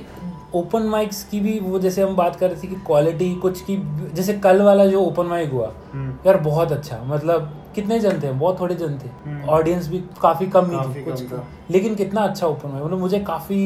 open 0.55 0.83
mics 0.83 1.23
की 1.23 1.39
भी 1.39 1.59
वो 1.59 1.79
जैसे 1.79 2.01
हम 2.01 2.15
बात 2.15 2.35
कर 2.35 2.49
रहे 2.49 2.61
थे 2.63 2.67
कि 2.67 2.75
क्वालिटी 2.85 3.33
कुछ 3.35 3.61
की 3.61 3.77
जैसे 4.15 4.33
कल 4.39 4.61
वाला 4.61 4.85
जो 4.85 5.01
ओपन 5.01 5.25
माइक 5.25 5.51
हुआ 5.51 5.71
हम्म। 5.93 6.27
यार 6.27 6.37
बहुत 6.41 6.71
अच्छा 6.71 7.01
मतलब 7.05 7.51
कितने 7.75 7.99
जन 7.99 8.19
थे 8.23 8.31
बहुत 8.33 8.59
थोड़े 8.59 8.75
जन 8.75 8.97
थे 9.03 9.09
हम्म। 9.25 9.49
ऑडियंस 9.49 9.87
भी 9.87 10.03
काफ़ी 10.21 10.47
कम 10.47 10.69
ही 10.71 10.93
थी 10.95 11.03
कुछ। 11.03 11.23
लेकिन 11.71 11.95
कितना 11.95 12.21
अच्छा 12.21 12.47
ओपन 12.47 12.69
माइक 12.69 12.83
मतलब 12.83 12.99
मुझे 12.99 13.19
काफ़ी 13.31 13.59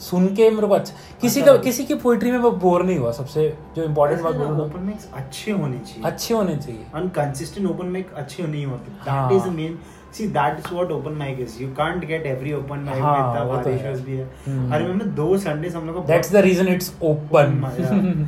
सुन 0.00 0.26
के 0.34 0.48
मेरे 0.50 0.66
को 0.66 0.74
अच्छा 0.74 0.94
किसी 1.20 1.40
अच्छा 1.40 1.52
का 1.52 1.58
किसी 1.62 1.84
की 1.84 1.94
पोइट्री 2.04 2.30
में 2.30 2.38
वो 2.38 2.50
बोर 2.50 2.82
नहीं 2.84 2.98
हुआ 2.98 3.10
सबसे 3.12 3.48
जो 3.76 3.82
इम्पोर्टेंट 3.84 4.22
बात 4.22 4.34
बोलूँ 4.34 4.66
ओपन 4.66 4.82
मिक्स 4.82 5.08
अच्छे 5.14 5.52
होने 5.52 5.78
चाहिए 5.78 6.04
अच्छे 6.04 6.34
होने 6.34 6.56
चाहिए 6.56 6.86
अनकंसिस्टेंट 6.94 7.68
ओपन 7.70 7.86
माइक 7.86 8.12
अच्छे 8.14 8.42
नहीं 8.42 8.64
होते। 8.66 8.92
That 9.02 9.32
is 9.32 9.48
the 9.48 9.52
main 9.52 9.78
see 10.12 10.26
that 10.28 10.58
is 10.58 10.72
what 10.74 10.90
open 10.90 11.12
mic 11.18 11.40
is 11.40 11.62
you 11.62 11.68
can't 11.74 12.04
get 12.04 12.26
every 12.26 12.52
open 12.52 12.78
mic 12.80 13.02
हाँ, 13.02 13.12
में 13.12 13.30
इतना 13.30 13.44
तो 13.62 13.70
है। 13.70 13.78
variations 13.78 14.04
भी 14.06 14.16
है। 14.16 14.24
हम्म। 14.46 14.72
आई 14.72 14.78
रिमेंबर 14.78 15.04
दो 15.20 15.36
संडेस 15.38 15.74
हम 15.74 15.86
लोग 15.86 15.96
का 15.96 16.02
that's 16.06 16.32
the 16.32 16.36
reason 16.46 16.68
it's 16.68 16.92
open 17.02 18.26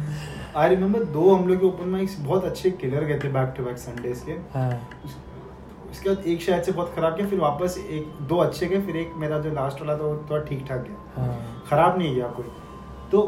I 0.57 0.69
remember 0.69 1.05
दो 1.13 1.35
हम 1.35 1.49
लोग 1.49 1.61
के 1.61 1.67
ओपन 1.67 1.89
माइक्स 1.89 2.17
बहुत 2.21 2.45
अच्छे 2.45 2.71
किलर 2.71 3.05
गए 3.05 3.19
थे 3.19 3.29
बैक 3.33 3.55
टू 3.57 3.65
बैक 3.65 3.79
संडेस 3.79 4.23
के। 4.27 4.33
हाँ। 4.59 4.71
उसके 5.91 6.09
बाद 6.11 6.27
एक 6.27 6.43
शायद 6.43 6.63
से 6.63 6.73
बहुत 6.73 6.93
खराब 6.97 7.17
गया 7.17 7.27
फिर 7.29 7.39
वापस 7.39 7.77
एक 7.91 8.13
दो 8.29 8.37
अच्छे 8.39 8.67
गए 8.67 8.81
फिर 8.83 8.97
एक 8.97 9.13
मेरा 9.17 9.39
जो 9.39 9.51
लास्ट 9.55 9.81
वाला 9.81 9.97
था 9.99 10.07
वो 10.07 10.27
थोड़ा 10.31 10.43
ठीक 10.45 10.65
ठाक 10.69 10.85
गया। 10.89 11.23
हाँ। 11.23 11.63
खराब 11.71 11.99
नहीं 11.99 12.15
गया 12.15 12.27
कोई। 12.37 12.47
तो 13.13 13.21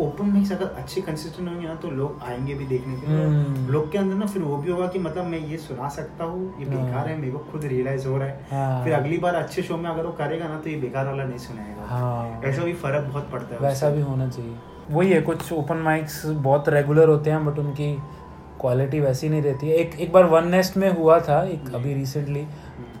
ओपन 0.00 0.26
मिक्स 0.26 0.52
अगर 0.52 0.66
अच्छे 0.78 1.00
कंसिस्टेंट 1.00 1.48
होंगे 1.48 1.66
ना 1.66 1.74
तो 1.74 1.90
लोग 1.90 2.20
आएँगे 2.22 2.54
भी 2.54 2.64
देखने 2.66 2.96
के 2.96 3.06
लिए। 3.06 3.24
हम्म। 3.24 3.66
लोग 3.72 3.90
के 3.92 3.98
अंदर 3.98 4.14
ना 4.14 4.26
फिर 4.26 4.42
वो 4.42 4.56
भी 4.56 4.70
होगा 4.70 4.86
कि 4.86 4.98
मतलब 4.98 5.24
मैं 5.24 5.38
ये 5.38 5.56
सुना 5.58 5.88
सकता 5.88 6.24
हूँ 6.24 6.42
ये 6.60 6.66
हाँ। 6.66 6.76
बेकार 6.76 7.08
है 7.08 7.16
मेरे 7.16 7.32
को 7.32 7.38
खुद 7.52 7.64
रियलाइज़ 7.64 8.06
हो 8.08 8.18
रहा 8.18 8.28
हाँ। 8.50 8.78
है। 8.78 8.84
फिर 8.84 8.92
अगली 8.94 9.18
बार 9.18 9.34
अच्छे 9.34 9.62
शो 9.62 9.76
में 9.76 9.90
अगर 9.90 10.06
वो 10.06 10.12
करेगा 10.12 10.48
ना 10.48 10.58
तो 10.60 10.70
ये 10.70 10.76
बेकार 10.76 11.06
वाला 11.06 11.24
नहीं 11.24 11.38
सुनाएगा। 11.38 11.86
हाँ। 11.86 12.40
ऐसा 12.44 12.64
भी 12.64 12.72
फ़र्क 12.74 13.08
बहुत 13.12 13.30
पड़ता 13.32 13.54
है 13.54 13.60
वैसा 13.60 13.90
भी 13.90 14.00
होना 14.00 14.28
चाहिए। 14.28 14.56
वही 14.90 15.10
है 15.12 15.20
कुछ 15.22 15.52
ओपन 15.52 15.76
माइक्स 15.82 16.24
बहुत 16.26 16.68
रेगुलर 16.68 17.08
होते 17.08 17.30
हैं 17.30 17.44
बट 17.46 17.58
उनकी 17.58 17.92
क्वालिटी 18.60 19.00
वैसी 19.00 19.28
नहीं 19.28 19.42
रहती 19.42 19.68
है। 19.68 19.74
एक 19.76 19.94
एक 20.00 20.12
बार 20.12 20.24
वन 20.26 20.48
नेस्ट 20.48 20.76
में 20.76 20.90
हुआ 20.90 21.18
था 21.20 21.42
एक 21.48 21.74
अभी 21.74 21.94
recently 21.94 22.46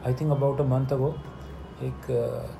I 0.06 0.14
think 0.14 0.30
about 0.30 0.60
a 0.60 0.64
month 0.64 0.92
ago 0.92 1.14
एक 1.82 2.10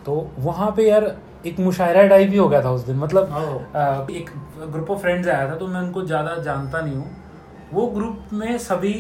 तो 0.07 0.15
वहाँ 0.39 0.71
पे 0.77 0.89
यार 0.89 1.05
एक 1.47 1.59
मुशायरा 1.61 2.07
टाइप 2.09 2.31
ही 2.31 2.37
हो 2.37 2.49
गया 2.49 2.63
था 2.65 2.71
उस 2.71 2.85
दिन 2.87 2.97
मतलब 2.97 3.33
ओह। 3.33 3.79
अ, 3.79 4.07
एक 4.13 4.31
ग्रुप 4.63 4.91
ऑफ़ 4.91 5.01
फ्रेंड्स 5.01 5.29
आया 5.29 5.49
था 5.51 5.55
तो 5.55 5.67
मैं 5.67 5.81
उनको 5.81 6.03
ज़्यादा 6.05 6.35
जानता 6.43 6.81
नहीं 6.81 6.97
हूँ 6.97 7.17
वो 7.73 7.87
ग्रुप 7.89 8.33
में 8.33 8.57
सभी 8.59 8.95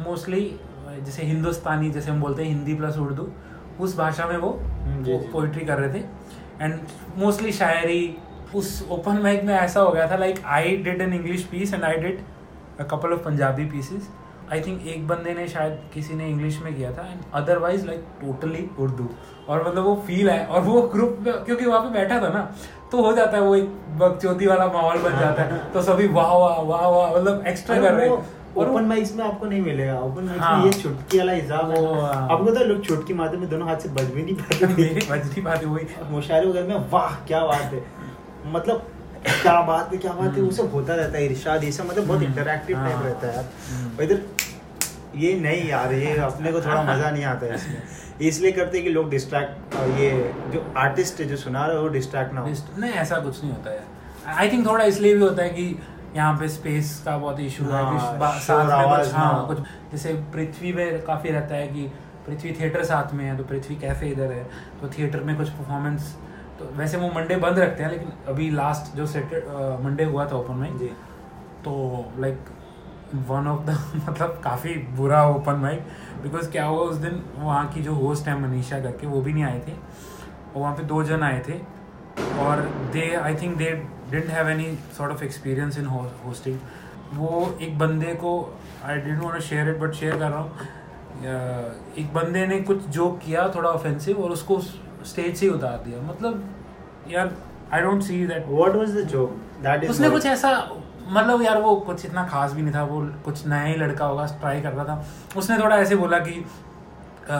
मोस्टली 0.00 0.42
जैसे 0.96 1.22
हिंदुस्तानी 1.22 1.90
जैसे 1.90 2.10
हम 2.10 2.20
बोलते 2.20 2.42
हैं 2.42 2.50
हिंदी 2.50 2.74
प्लस 2.74 2.98
उर्दू 2.98 3.28
उस 3.80 3.96
भाषा 3.96 4.26
में 4.26 4.36
वो 4.36 4.50
हम्म। 4.84 5.16
पोइट्री 5.32 5.64
कर 5.64 5.78
रहे 5.78 5.92
थे 5.94 6.04
एंड 6.60 6.80
मोस्टली 7.18 7.52
शायरी 7.52 8.16
उस 8.54 8.86
ओपन 8.90 9.18
माइक 9.22 9.42
में 9.44 9.54
ऐसा 9.54 9.80
हो 9.80 9.90
गया 9.92 10.10
था 10.10 10.16
like 10.16 10.44
I 10.56 10.76
did 10.78 11.00
an 11.00 11.12
English 11.12 11.44
piece 11.44 11.74
and 11.74 11.84
I 11.84 11.96
did 11.98 12.20
a 12.80 12.84
couple 12.84 13.12
of 13.12 13.20
Punjabi 13.20 13.64
pieces 13.64 14.08
I 14.52 14.60
think 14.60 14.86
एक 14.86 15.06
बंदे 15.08 15.34
ने 15.34 15.46
शायद 15.48 15.78
किसी 15.94 16.14
ने 16.14 16.28
इंग्लिश 16.28 16.60
में 16.62 16.74
किया 16.76 16.90
था 16.92 17.06
and 17.10 17.20
otherwise 17.34 17.86
like 17.86 18.04
totally 18.20 18.68
Urdu. 18.78 19.08
और 19.48 19.68
मतलब 19.68 19.84
वो 19.84 19.94
फील 20.06 20.30
है 20.30 20.44
और 20.46 20.60
वो 20.60 20.80
ग्रुप 20.94 21.16
क्योंकि 21.28 21.66
वहाँ 21.66 21.80
पे 21.80 21.98
बैठा 21.98 22.20
था 22.20 22.28
ना 22.28 22.40
तो 22.92 23.02
हो 23.02 23.12
जाता 23.12 23.36
है 23.36 23.42
वो 23.42 23.54
एक 23.56 23.68
बकचोदी 23.98 24.46
वाला 24.46 24.66
माहौल 24.66 24.98
बन 24.98 25.18
जाता 25.20 25.42
है। 25.42 25.58
तो 25.72 25.82
सभी 25.82 26.06
वाह 26.08 26.32
वाह 26.34 26.60
वाह 26.62 26.86
वाह 26.88 27.14
मतलब 27.16 27.46
एक्स्ट्रा 27.46 27.80
कर 27.80 27.92
रहे 27.92 28.08
हैं। 28.08 28.42
ओपन 28.56 28.84
माइक्स 28.84 29.14
में 29.16 29.24
आपको 29.24 29.46
नहीं 29.46 29.60
मिलेगा। 29.60 29.98
ओपन 30.00 30.24
माइक्स 30.24 30.42
हाँ। 30.42 30.58
में 30.58 30.64
ये 30.66 30.72
चुटकी 30.72 31.18
वाला 31.18 31.32
हिसाब 31.32 31.70
है। 31.70 31.84
हाँ। 31.94 32.28
आपको 32.30 32.44
पता 32.44 32.60
है 32.60 32.66
लोग 32.66 32.80
चुटकी 32.80 33.14
मारते 33.14 33.36
में 33.36 33.48
दोनों 33.50 33.68
हाथ 33.68 33.76
से 33.76 33.88
बज 33.88 34.10
भी 34.14 34.22
नहीं 34.22 34.34
पाते 34.42 34.66
मेरी 34.66 35.06
बजरी 35.10 35.42
बात 35.42 35.62
है 35.62 35.68
वही। 35.68 35.86
मुशायरे 36.10 36.46
वगैरह 36.46 36.68
में 36.68 36.90
वाह 36.90 37.14
क्या 37.26 37.44
बात 37.46 37.72
है। 37.74 37.82
मतलब 38.52 38.86
क्या 39.24 39.60
बात 39.62 39.92
है 39.92 39.98
क्या 39.98 40.12
बात 40.12 40.34
है 40.34 40.42
वो 40.42 40.50
सब 40.52 40.72
होता 40.72 40.94
रहता 40.94 41.18
है 41.18 41.26
इरशाद 41.26 41.64
ये 41.64 41.72
सब 41.72 41.86
मतलब 41.86 42.06
बहुत 42.06 42.18
हम्म, 42.18 42.28
इंटरैक्टिव 42.28 42.76
टाइप 42.76 42.94
हाँ। 42.94 43.04
रहता 43.04 43.26
है 43.26 43.34
यार 43.34 43.44
हम्म। 43.70 44.02
इधर 44.02 44.22
ये 45.16 45.34
नहीं 45.40 45.68
यार 45.68 45.92
ये 45.94 46.16
अपने 46.22 46.52
को 46.52 46.60
थोड़ा 46.60 46.82
मज़ा 46.84 47.10
नहीं 47.10 47.24
आता 47.26 47.46
है 47.46 47.54
इसमें 47.54 47.82
इसलिए 48.20 48.52
करते 48.52 48.78
हैं 48.78 48.86
कि 48.86 48.92
लोग 48.92 49.10
डिस्ट्रैक्ट 49.10 49.74
ये 49.98 50.10
जो 50.52 50.64
आर्टिस्ट 50.78 51.20
है 51.20 51.26
जो 51.26 51.36
सुना 51.36 51.66
रहे 51.66 51.76
हो 51.76 51.82
वो 51.82 51.88
डिस्ट्रैक्ट 51.90 52.34
ना 52.34 52.40
हो 52.40 52.52
नहीं 52.78 52.92
ऐसा 52.94 53.18
कुछ 53.18 53.42
नहीं 53.42 53.52
होता 53.52 53.70
है 53.70 54.36
आई 54.36 54.50
थिंक 54.50 54.66
थोड़ा 54.66 54.84
इसलिए 54.84 55.14
भी 55.14 55.20
होता 55.20 55.42
है 55.42 55.48
कि 55.50 55.76
यहाँ 56.16 56.36
पे 56.38 56.48
स्पेस 56.50 57.00
का 57.04 57.16
बहुत 57.16 57.40
इशू 57.40 57.64
है 57.64 57.70
हाँ, 57.72 58.98
कुछ 58.98 59.12
हाँ। 59.12 59.46
कुछ 59.46 59.58
जैसे 59.92 60.12
पृथ्वी 60.32 60.72
में 60.72 61.02
काफ़ी 61.04 61.30
रहता 61.30 61.54
है 61.54 61.66
कि 61.68 61.90
पृथ्वी 62.26 62.52
थिएटर 62.52 62.84
साथ 62.84 63.14
में 63.14 63.24
है 63.24 63.36
तो 63.36 63.44
पृथ्वी 63.44 63.76
कैफ़े 63.76 64.10
इधर 64.10 64.32
है 64.32 64.44
तो 64.80 64.88
थिएटर 64.88 65.20
में 65.20 65.36
कुछ 65.36 65.48
परफॉर्मेंस 65.50 66.14
तो 66.58 66.70
वैसे 66.76 66.96
वो 66.96 67.10
मंडे 67.14 67.36
बंद 67.36 67.58
रखते 67.58 67.82
हैं 67.82 67.90
लेकिन 67.90 68.12
अभी 68.28 68.50
लास्ट 68.50 68.96
जो 68.96 69.06
सैटरडे 69.06 69.82
मंडे 69.84 70.04
हुआ 70.04 70.26
था 70.26 70.36
ओपन 70.36 70.56
में 70.56 70.76
जी। 70.78 70.90
तो 71.64 71.72
लाइक 72.18 72.50
वन 73.28 73.46
ऑफ़ 73.46 73.62
द 73.62 73.78
मतलब 73.96 74.40
काफ़ी 74.44 74.74
बुरा 74.96 75.24
ओपन 75.28 75.56
माइक 75.60 75.86
बिकॉज़ 76.22 76.50
क्या 76.50 76.64
हुआ 76.64 76.82
उस 76.82 76.96
दिन 76.96 77.22
वहाँ 77.38 77.66
की 77.72 77.82
जो 77.82 77.94
होस्ट 77.94 78.28
है 78.28 78.38
मनीषा 78.40 78.80
करके 78.80 79.06
वो 79.06 79.20
भी 79.22 79.32
नहीं 79.32 79.44
आए 79.44 79.60
थे 79.68 79.72
और 79.72 80.60
वहाँ 80.60 80.74
पे 80.76 80.82
दो 80.84 81.02
जन 81.02 81.22
आए 81.22 81.42
थे 81.48 81.58
और 82.40 82.60
they 82.92 83.10
I 83.14 83.34
think 83.34 83.56
they 83.58 83.70
didn't 84.10 84.30
have 84.30 84.48
any 84.50 84.74
sort 84.98 85.12
of 85.12 85.24
experience 85.24 85.78
in 85.78 85.86
hosting 85.86 86.58
वो 87.14 87.56
एक 87.60 87.78
बंदे 87.78 88.14
को 88.14 88.32
I 88.84 89.00
didn't 89.00 89.22
want 89.22 89.34
to 89.34 89.40
share 89.42 89.68
it 89.68 89.78
but 89.80 89.92
share 89.94 90.18
कर 90.18 90.30
रहा 90.30 90.40
हूँ 90.40 90.72
एक 91.98 92.12
बंदे 92.14 92.46
ने 92.46 92.60
कुछ 92.62 92.86
जोक 92.88 93.18
किया 93.18 93.48
थोड़ा 93.54 93.70
ऑफेंसिव 93.70 94.22
और 94.22 94.30
उसको 94.30 94.60
स्टेज 95.04 95.36
से 95.36 95.46
ही 95.46 95.52
उतार 95.52 95.82
दिया। 95.86 96.00
मतलब 96.02 96.44
यार 97.08 97.32
I 97.72 97.80
don't 97.80 98.02
see 98.02 98.26
that 98.26 98.46
what 98.48 98.74
was 98.76 98.96
the 98.96 99.06
joke 99.08 99.36
that 99.62 99.84
is 99.84 99.90
उसने 99.90 100.10
कुछ 100.10 100.26
ऐसा 100.26 100.50
मतलब 101.08 101.42
यार 101.42 101.60
वो 101.60 101.74
कुछ 101.86 102.04
इतना 102.04 102.26
खास 102.26 102.52
भी 102.52 102.62
नहीं 102.62 102.74
था 102.74 102.82
वो 102.84 103.00
कुछ 103.24 103.46
नया 103.46 103.62
ही 103.62 103.74
लड़का 103.76 104.04
होगा 104.04 104.26
ट्राई 104.40 104.60
कर 104.60 104.72
रहा 104.72 104.84
था। 104.84 105.04
उसने 105.36 105.58
थोड़ा 105.58 105.76
ऐसे 105.76 105.96
बोला 105.96 106.18
कि 106.18 106.44
अ, 107.28 107.36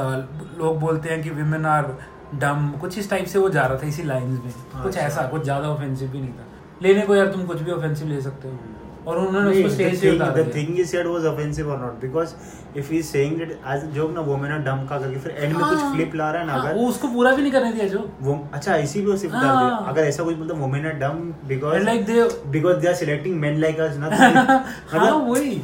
लोग 0.58 0.78
बोलते 0.80 1.08
हैं 1.08 1.22
कि 1.22 1.30
विमेन 1.30 1.66
आर 1.66 1.86
डम 2.34 2.70
कुछ 2.80 2.98
इस 2.98 3.10
टाइप 3.10 3.26
से 3.26 3.38
वो 3.38 3.48
जा 3.48 3.66
रहा 3.66 3.78
था 3.78 3.86
इसी 3.86 4.02
लाइंस 4.02 4.38
में। 4.44 4.52
कुछ 4.52 4.86
अच्छा। 4.86 5.00
ऐसा 5.00 5.22
कुछ 5.28 5.42
ज़्यादा 5.42 5.68
ऑफेंसिव 5.68 6.08
भी 6.08 6.20
नहीं 6.20 6.32
था। 6.32 6.46
लेने 6.82 7.02
को 7.02 7.16
यार 7.16 7.26
तुम 7.32 7.44
कुछ 7.46 7.60
भी 7.60 7.70
ऑफेंसिव 7.70 8.08
ले 8.08 8.20
सकते 8.20 8.48
हो। 8.48 8.58
और 9.06 9.18
उन्होंने 9.18 9.50
उसको 9.50 9.68
स्टेज 9.68 10.00
से 10.00 10.10
उतार 10.10 10.30
the 10.32 10.54
thing 10.54 10.68
thing 10.68 10.86
said 10.86 11.06
was 11.06 11.24
offensive 11.26 11.70
और 11.70 11.78
not 11.80 12.00
because 12.00 12.34
if 12.76 12.90
he 12.92 12.98
is 12.98 13.06
saying 13.06 13.36
that 13.40 13.50
as 13.72 13.82
a 13.84 13.90
joke 13.96 14.14
ना 14.14 14.20
वो 14.20 14.36
are 14.36 14.60
डम 14.66 14.86
का 14.86 14.98
करके 14.98 15.18
फिर 15.18 15.32
एंड 15.32 15.56
में 15.56 15.64
कुछ 15.64 15.78
हाँ, 15.78 15.92
फ्लिप 15.94 16.14
ला 16.14 16.30
रहा 16.30 16.40
है 16.40 16.46
ना 16.46 16.52
हाँ, 16.52 16.62
अगर 16.62 16.74
वो 16.74 16.88
उसको 16.88 17.08
पूरा 17.08 17.32
भी 17.34 17.42
नहीं 17.42 17.52
करने 17.52 17.72
दिया 17.72 17.88
जो। 17.88 18.08
वो 18.22 18.38
अच्छा 18.52 18.76
इसी 18.76 19.00
पे 19.00 19.10
उसे 19.12 19.28
बता 19.28 19.40
दिया। 19.40 19.50
हाँ। 19.50 19.88
अगर 19.88 20.04
ऐसा 20.04 20.24
कुछ 20.24 20.38
मतलब 20.38 20.60
women 20.60 20.86
are 20.86 20.92
dumb 20.98 21.18
because 21.48 21.82
like 21.84 22.06
they 22.06 22.22
because 22.50 22.76
they 22.76 22.88
are 22.88 22.94
selecting 22.94 23.36
men 23.40 23.60
like 23.60 23.80
us 23.80 23.96
ना 23.98 24.08
हाँ 24.16 24.64
मतलब 24.94 25.28
वही। 25.30 25.56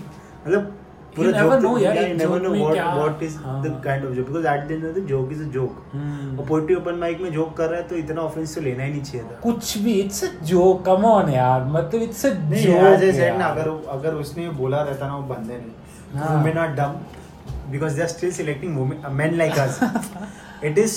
मतलब 0.46 0.76
पूरा 1.16 1.30
joke 1.32 1.62
know 1.62 1.76
यार, 1.82 1.96
what 2.28 2.42
क्या- 2.72 2.90
what 2.96 3.22
is 3.28 3.36
हाँ। 3.44 3.54
the 3.62 3.70
kind 3.86 4.04
of 4.08 4.14
joke 4.16 4.28
because 4.30 4.44
at 4.52 4.66
the 4.68 4.74
end 4.74 4.84
of 4.88 4.94
the 4.94 5.02
joke 5.12 5.32
is 5.36 5.40
a 5.44 5.48
joke 5.56 5.78
हम्म। 5.94 6.38
और 6.38 6.46
पोएट्री 6.48 6.74
ओपन 6.74 6.94
माइक 7.00 7.20
में 7.20 7.30
जोक 7.32 7.56
कर 7.56 7.68
रहा 7.70 7.80
है 7.80 7.88
तो 7.88 7.96
इतना 7.96 8.20
ऑफेंस 8.22 8.54
तो 8.54 8.60
लेना 8.60 8.84
ही 8.84 8.90
नहीं 8.90 9.02
चाहिए 9.02 9.26
था 9.28 9.40
कुछ 9.42 9.76
भी 9.84 9.94
it's 10.00 10.24
a 10.24 10.28
joke 10.52 10.84
come 10.86 11.04
on 11.04 11.30
यार 11.32 11.64
मतलब 11.76 12.02
it's 12.02 12.24
a 12.26 12.30
joke 12.30 12.88
as 12.90 13.06
I 13.08 13.12
said 13.20 13.38
ना 13.38 13.46
अगर 13.46 13.70
अगर 13.98 14.14
उसने 14.24 14.48
बोला 14.62 14.82
रहता 14.82 15.06
ना 15.06 15.16
वो 15.16 15.22
बंदे 15.34 15.58
ने 15.58 16.18
हाँ। 16.18 16.34
women 16.34 16.62
are 16.64 16.70
dumb 16.76 16.98
because 17.72 17.96
they 17.96 18.04
are 18.08 18.12
still 18.16 18.32
selecting 18.40 18.78
women 18.78 19.04
uh, 19.04 19.10
men 19.22 19.38
like 19.42 19.58
us 19.64 19.80
it 20.70 20.78
is 20.78 20.96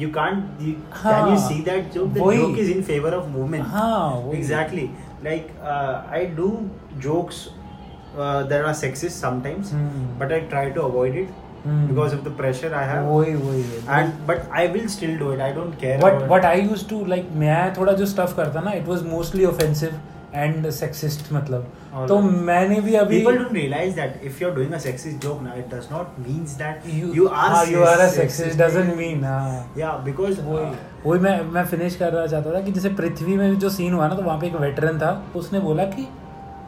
you 0.00 0.08
can't 0.16 0.60
you, 0.64 0.72
हाँ, 0.92 1.12
can 1.12 1.28
you 1.28 1.38
हाँ। 1.38 1.48
see 1.48 1.60
that 1.68 1.94
joke 1.94 2.12
the 2.16 2.34
joke 2.40 2.58
is 2.64 2.68
in 2.72 2.82
favor 2.90 3.12
of 3.20 3.32
women 3.36 3.62
हाँ 3.70 4.32
exactly 4.40 4.90
like 5.24 5.48
uh, 5.62 6.02
I 6.18 6.26
do 6.36 6.50
jokes 7.06 7.48
uh, 8.16 8.42
that 8.52 8.64
are 8.70 8.74
sexist 8.82 9.24
sometimes 9.26 9.70
Hmm. 9.76 10.02
but 10.22 10.32
I 10.32 10.40
try 10.54 10.64
to 10.78 10.82
avoid 10.90 11.16
it 11.24 11.38
Hmm. 11.64 11.80
because 11.88 12.12
of 12.16 12.20
the 12.26 12.30
pressure 12.36 12.68
I 12.74 12.84
have 12.90 13.06
वही 13.06 13.34
वही 13.40 13.64
and 13.96 14.12
but 14.28 14.46
I 14.60 14.66
will 14.76 14.86
still 14.92 15.18
do 15.22 15.32
it 15.32 15.40
I 15.46 15.50
don't 15.58 15.74
care 15.82 15.98
what 16.04 16.22
what 16.30 16.46
I 16.50 16.54
used 16.60 16.88
to 16.92 17.00
like 17.14 17.34
मैं 17.42 17.58
थोड़ा 17.78 17.92
जो 17.98 18.06
stuff 18.14 18.34
करता 18.36 18.60
ना 18.68 18.72
it 18.78 18.88
was 18.88 19.02
mostly 19.06 19.44
offensive 19.46 19.98
and 20.34 20.68
sexist 20.70 21.32
मतलब 21.32 21.66
तो 22.08 22.18
मैंने 22.48 22.80
भी 22.80 22.94
अभी 22.94 23.20
People 23.20 23.38
don't 23.40 23.56
realize 23.58 23.94
that 23.98 24.24
if 24.30 24.40
you're 24.42 24.52
doing 24.58 24.74
a 24.78 24.80
sexist 24.84 25.18
joke 25.24 25.40
now, 25.46 25.54
it 25.62 25.68
does 25.74 25.88
not 25.94 26.18
means 26.26 26.52
that 26.60 26.86
you, 26.98 27.08
you, 27.18 27.26
are 27.28 27.48
हाँ, 27.54 27.64
you 27.72 27.80
are 27.88 27.96
a 28.04 28.06
sexist. 28.06 28.44
sexist 28.44 28.60
doesn't 28.62 28.96
mean 29.00 29.24
हाँ 29.24 29.64
Yeah, 29.80 29.96
because 30.08 30.38
वही 30.48 30.64
uh, 30.68 30.76
वही 31.06 31.20
मैं 31.20 31.34
मैं 31.56 31.64
फिनिश 31.74 31.96
करना 32.04 32.26
चाहता 32.26 32.54
था 32.54 32.60
कि 32.64 32.72
जैसे 32.78 32.88
पृथ्वी 33.02 33.36
में 33.36 33.58
जो 33.58 33.70
सीन 33.78 33.92
हुआ 33.94 34.08
ना 34.08 34.14
तो 34.14 34.22
वहाँ 34.22 34.38
पे 34.40 34.46
एक 34.46 34.54
वेटरन 34.66 34.98
था 34.98 35.10
उसने 35.36 35.60
बोला 35.66 35.84
कि 35.96 36.06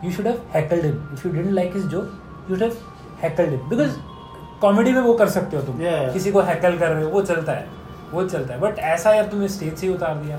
you 0.05 0.11
should 0.13 0.27
have 0.27 0.41
heckled 0.55 0.85
him 0.85 0.97
if 1.13 1.27
you 1.27 1.33
didn't 1.33 1.53
like 1.55 1.75
his 1.75 1.87
joke 1.87 2.49
you 2.51 2.57
should 2.57 2.63
have 2.63 2.77
heckled 3.23 3.51
him 3.51 3.69
because 3.69 3.97
comedy 4.61 4.93
में 4.93 5.01
वो 5.01 5.13
कर 5.15 5.29
सकते 5.29 5.57
हो 5.57 5.63
तुम। 5.63 5.79
Yeah. 5.81 6.13
किसी 6.13 6.33
को 6.33 6.41
हैकल 6.41 6.79
कर 6.79 6.91
रहे 6.91 7.05
हो 7.05 7.11
वो 7.11 7.23
चलता 7.23 7.53
है 7.53 7.67
वो 8.13 8.27
चलता 8.29 8.55
है। 8.55 8.61
बट 8.61 8.79
ऐसा 8.79 9.15
यार 9.15 9.27
तुमने 9.29 9.49
स्टेज 9.49 9.75
से 9.79 9.87
ही 9.87 9.93
उतार 9.95 10.17
दिया। 10.17 10.39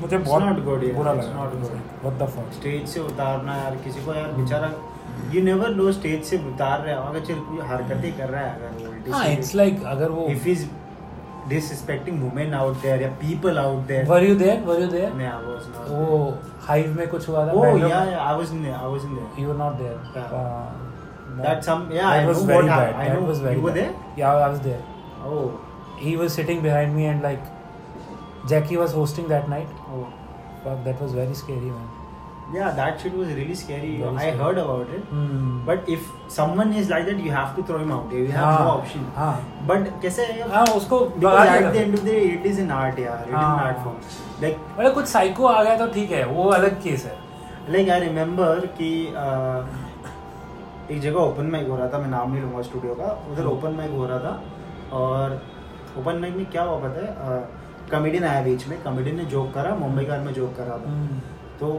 मुझे 0.00 0.18
बहुत 0.18 0.42
not 0.42 0.58
good, 0.66 0.82
yeah. 0.84 0.94
बुरा 0.96 1.12
लगा। 1.12 1.36
not 1.36 1.54
good. 1.60 1.76
What 2.02 2.18
the 2.22 2.30
fuck 2.32 2.52
stage 2.54 2.88
से 2.88 3.00
उतारना 3.00 3.56
यार 3.56 3.76
किसी 3.84 4.04
को 4.04 4.14
यार 4.14 4.32
बेचारा 4.32 4.72
यू 5.34 5.42
नेवर 5.44 5.74
नो 5.74 5.90
स्टेज 5.92 6.24
से 6.24 6.36
उतार 6.48 6.80
रहे 6.80 6.94
हो। 6.94 7.02
अगर 7.02 7.20
चल 7.26 7.40
कोई 7.50 7.66
हरकतें 7.68 8.12
कर 8.18 8.28
रहा 8.28 8.42
है 8.42 8.50
अगर 8.54 9.10
वो 9.10 9.12
हाँ 9.12 9.26
इट्स 9.28 9.54
लाइक 9.54 9.84
अगर 9.86 10.10
वो 10.10 10.26
if 10.30 10.48
he's 10.48 10.64
disrespecting 11.52 12.20
women 12.24 12.54
out 12.58 12.76
there 12.82 13.00
yeah 13.02 13.08
people 13.22 13.58
out 13.62 13.80
there 13.90 14.04
were 14.10 14.24
you 14.24 14.34
there 14.36 14.60
were 14.66 14.80
you 14.80 14.86
there 14.90 15.12
मैं 15.12 15.30
I 15.32 15.40
was 15.46 15.66
not. 15.72 15.90
वो 15.90 16.34
हाइव 16.68 16.96
में 16.96 17.06
कुछ 17.08 17.28
हुआ 17.28 17.46
था? 17.46 17.52
ओह 17.52 17.80
yeah 17.80 18.02
yeah 18.04 18.18
I 18.28 18.36
was 18.36 18.52
in 18.52 18.62
there 18.62 18.74
I 18.74 18.90
was 18.90 19.04
in 19.04 19.14
there 19.14 19.40
you 19.42 19.48
were 19.48 19.56
not 19.56 19.74
there 19.74 19.96
that 21.42 21.62
some 21.62 21.88
yeah 21.92 22.08
I 22.08 22.26
was 22.26 22.44
very 22.46 22.68
bad 22.68 22.94
I 22.94 23.16
was 23.16 23.42
very 23.42 23.56
you 23.56 23.66
were 23.66 23.72
there 23.72 23.94
yeah 24.18 24.32
I 24.32 24.40
was 24.40 24.58
there 24.60 25.28
oh 25.32 25.98
he 26.00 26.16
was 26.16 26.30
sitting 26.30 26.62
behind 26.62 26.94
me 26.94 27.04
and 27.04 27.22
like 27.22 27.42
Jackie 28.48 28.76
was 28.76 28.94
hosting 28.94 29.28
that 29.28 29.48
night 29.48 29.68
oh 29.90 30.04
fuck 30.64 30.84
that 30.84 31.02
was 31.02 31.14
very 31.14 31.34
scary 31.34 31.70
man 31.70 31.88
yeah 32.54 32.70
that 32.78 33.00
shit 33.02 33.14
was 33.20 33.28
really 33.36 33.54
scary 33.60 33.90
Very 34.00 34.10
I 34.10 34.18
scary. 34.18 34.38
heard 34.40 34.58
about 34.58 34.90
it 34.98 35.12
Hmm. 35.12 35.50
But 35.68 35.88
if 35.88 36.08
someone 36.34 36.72
is 36.80 36.88
like 36.90 37.06
that, 37.06 37.20
you 37.26 37.30
have 37.32 37.52
to 37.56 37.62
throw 37.68 37.78
him 37.78 37.92
out. 37.96 38.12
You 38.12 38.24
have 38.28 38.44
हाँ, 38.44 38.64
no 38.64 38.72
option. 38.72 39.04
हाँ 39.16 39.32
But 39.70 39.86
कैसे 40.02 40.26
है 40.26 40.48
हाँ 40.50 40.64
उसको 40.76 40.98
Because 41.14 41.52
at 41.52 41.72
the 41.72 41.80
end 41.82 41.98
of 41.98 42.04
the 42.04 42.10
day, 42.10 42.18
it 42.32 42.46
is 42.50 42.58
an 42.64 42.70
art, 42.78 42.98
यार. 42.98 43.22
It 43.22 43.28
is 43.28 43.34
an 43.34 43.40
हाँ। 43.40 43.64
art 43.66 43.80
form. 43.84 43.96
Like, 44.42 44.58
मतलब 44.78 44.94
कुछ 44.94 45.06
साइको 45.08 45.46
आ 45.46 45.62
गया 45.62 45.76
तो 45.78 45.86
ठीक 45.94 46.10
है 46.10 46.24
वो 46.28 46.48
अलग 46.58 46.82
केस 46.82 47.04
है 47.06 47.16
like 47.68 47.90
I 47.96 47.98
remember 48.04 48.52
कि 48.78 48.92
uh, 49.24 49.82
एक 50.92 51.00
जगह 51.00 51.18
ओपन 51.20 51.46
माइक 51.50 51.68
हो 51.68 51.76
रहा 51.76 51.88
था 51.92 51.98
मैं 51.98 52.08
नाम 52.10 52.32
नहीं 52.32 52.42
लूँगा 52.42 52.62
स्टूडियो 52.62 52.94
का 52.94 53.04
उधर 53.32 53.42
हम्म। 53.42 53.52
ओपन 53.52 53.76
माइक 53.76 53.90
हो 53.90 54.06
रहा 54.06 54.18
था 54.20 54.96
और 54.98 55.40
ओपन 55.98 56.18
माइक 56.20 56.34
में 56.36 56.46
क्या 56.50 56.62
हुआ 56.62 56.78
पता 56.80 57.06
है 57.06 57.42
कॉमेडियन 57.90 58.24
आया 58.24 58.42
बीच 58.42 58.66
में 58.68 58.82
कॉमेडियन 58.82 59.16
ने 59.16 59.24
जोक 59.32 59.52
करा 59.54 59.74
मुंबई 59.76 60.04
का 60.04 60.18
में 60.24 60.32
जोक 60.34 60.54
करा 60.56 60.76
था 60.78 60.90
हम्म, 60.90 61.18
तो 61.60 61.72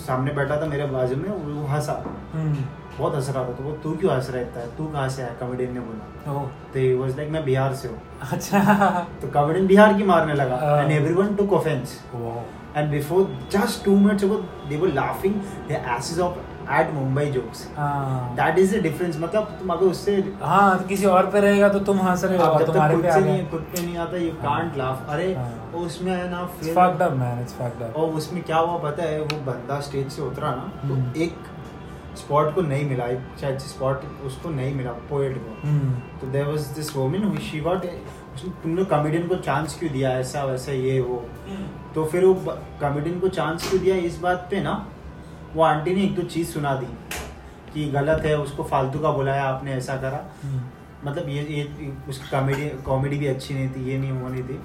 सामने 0.00 0.32
बैठा 0.34 0.60
था 0.60 0.66
मेरे 0.66 0.86
बाजू 0.88 1.16
में 1.16 1.28
वो 1.28 1.66
हंसा। 1.66 1.92
हम्म, 2.32 2.64
बहुत 2.98 3.14
हंस 3.14 3.28
रहा 3.28 3.44
था 3.44 3.52
तो 3.52 3.64
वो 3.64 3.72
तू 3.82 3.94
क्यों 3.96 4.12
हंस 4.12 4.30
रहा 4.30 4.60
है 4.60 4.68
तू 4.76 4.86
कहाँ 4.86 5.08
से 5.08 5.22
आया? 5.22 5.32
कॉमेडियन 5.40 5.74
ने 5.74 5.80
बोला। 5.80 6.32
तो 6.72 6.78
ही 6.78 6.94
वाज 6.94 7.16
लाइक 7.16 7.30
मैं 7.30 7.44
बिहार 7.44 7.74
से 7.74 7.88
हूँ। 7.88 8.00
अच्छा। 8.32 9.06
तो 9.22 9.28
कॉमेडियन 9.32 9.66
बिहार 9.66 9.94
की 9.94 10.04
मारने 10.04 10.34
लगा। 10.34 10.56
एंड 10.80 10.92
एवरीवन 10.92 11.34
टुक 11.36 11.52
ऑफेंस 11.52 11.98
वो 12.14 12.42
and 12.76 12.90
before 12.90 13.38
just 13.52 13.84
two 13.84 13.96
minutes 13.98 14.24
ago 14.24 14.36
they 14.68 14.76
were 14.76 14.92
laughing 14.94 15.34
the 15.68 15.84
asses 15.96 16.18
off 16.20 16.38
at 16.70 16.90
Mumbai 16.94 17.24
jokes 17.30 17.66
that 18.36 18.58
is 18.58 18.76
the 18.76 18.82
difference 18.82 19.16
मतलब 19.20 19.56
तुम 19.60 19.72
अगर 19.72 19.86
उससे 19.86 20.16
हाँ 20.42 20.78
किसी 20.84 21.06
और 21.08 21.30
पे 21.30 21.40
रहेगा 21.40 21.68
तो 21.68 21.78
तुम 21.88 22.00
हंस 22.00 22.24
रहे 22.24 22.38
हो 22.38 22.64
तुम्हारे 22.64 22.94
खुद 22.94 23.04
पे 23.04 23.12
से 23.12 23.20
नहीं 23.20 23.46
खुद 23.50 23.60
पे 23.72 23.82
नहीं 23.82 23.96
आता 23.98 24.16
यू। 24.16 24.30
कांट 24.42 24.76
लाफ 24.76 25.10
अरे 25.10 25.32
हाँ। 25.34 25.82
उसमें 25.82 26.12
है 26.12 26.30
ना 26.30 26.46
fucked 26.74 27.02
up, 27.02 27.16
man. 27.16 27.40
It's 27.42 27.56
fucked 27.56 27.82
up. 27.82 27.96
और 27.96 28.14
उसमें 28.14 28.42
क्या 28.42 28.58
हुआ 28.58 28.78
पता 28.80 29.02
है 29.04 29.20
वो 29.20 29.40
बंदा 29.44 29.80
स्टेज 29.80 30.12
से 30.12 30.22
उतरा 30.22 30.50
ना 30.52 30.70
तो 30.78 30.94
हम्म। 30.94 31.22
एक 31.22 31.36
स्पॉट 32.18 32.54
को 32.54 32.62
नहीं 32.62 32.88
मिला 32.88 33.06
शायद 33.40 33.58
स्पॉट 33.60 34.04
उसको 34.26 34.50
नहीं 34.50 34.74
मिला 34.74 34.92
पोएट 35.10 35.36
को 35.38 35.68
हम्म, 35.68 35.90
तो 36.20 36.26
there 36.28 36.46
was 36.46 36.66
this 36.76 36.94
woman 36.96 37.24
who 37.24 37.36
she 37.42 37.60
got 37.60 37.84
तुमने 38.62 38.84
कॉमेडियन 38.86 39.26
को 39.28 39.36
चांस 39.44 39.78
क्यों 39.78 39.92
दिया 39.92 40.10
ऐसा 40.18 40.44
वैसा 40.44 40.72
ये 40.72 41.00
वो 41.00 41.22
तो 41.94 42.04
फिर 42.06 42.24
वो 42.24 42.34
कॉमेडियन 42.80 43.18
को 43.20 43.28
चांस 43.30 43.68
क्यों 43.70 43.80
दिया 43.82 43.96
इस 44.08 44.18
बात 44.20 44.46
पे 44.50 44.60
ना 44.62 44.74
वो 45.54 45.62
आंटी 45.62 45.94
ने 45.94 46.02
एक 46.04 46.14
दो 46.16 46.22
चीज़ 46.34 46.48
सुना 46.52 46.74
दी 46.82 46.86
कि 47.72 47.84
गलत 47.90 48.24
है 48.26 48.36
उसको 48.38 48.62
फालतू 48.70 48.98
का 49.00 49.10
बुलाया 49.18 49.42
आपने 49.44 49.72
ऐसा 49.72 49.96
करा 50.04 50.24
हम्म, 50.44 50.60
मतलब 51.08 51.28
ये 51.28 51.42
ये 51.56 51.92
उसकी 52.08 52.30
कॉमेडी 52.30 52.68
कॉमेडी 52.86 53.16
भी 53.18 53.26
अच्छी 53.26 53.54
नहीं 53.54 53.68
थी 53.74 53.84
ये 53.90 53.98
नहीं 53.98 54.12
वो 54.12 54.28
नहीं 54.28 54.42
थी 54.48 54.58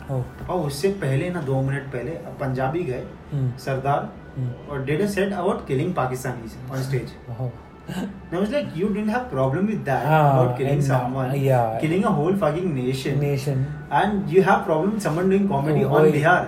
और 0.50 0.66
उससे 0.68 0.90
पहले 1.04 1.30
ना 1.36 1.42
दो 1.52 1.62
मिनट 1.68 1.92
पहले 1.94 2.12
पंजाबी 2.42 2.84
गए 2.84 3.04
हम्म, 3.34 3.52
सरदार 3.66 4.10
हम्म, 4.38 4.72
और 4.72 4.84
did 4.86 5.02
a 5.02 5.08
set 5.18 5.34
about 5.34 5.68
killing 5.68 5.94
Pakistanis 5.96 6.58
on 6.72 6.82
stage 6.90 7.14
oh, 7.30 7.50
I 7.88 8.38
was 8.42 8.52
like, 8.54 8.70
you 8.78 8.88
didn't 8.94 9.10
have 9.14 9.26
problem 9.32 9.68
with 9.72 9.82
that 9.88 10.06
Ah, 10.12 10.20
about 10.30 10.54
killing 10.60 10.78
and, 10.78 10.84
uh, 10.84 10.88
someone, 10.92 11.34
yeah. 11.42 11.74
killing 11.82 12.06
a 12.12 12.14
whole 12.20 12.38
fucking 12.44 12.70
nation, 12.78 13.20
nation. 13.24 13.60
and 13.98 14.32
you 14.36 14.42
have 14.48 14.64
problem 14.70 14.96
with 14.96 15.04
someone 15.06 15.30
doing 15.34 15.44
comedy 15.52 15.84
Oh, 15.90 16.00
on. 16.00 16.08
Bihar. 16.16 16.40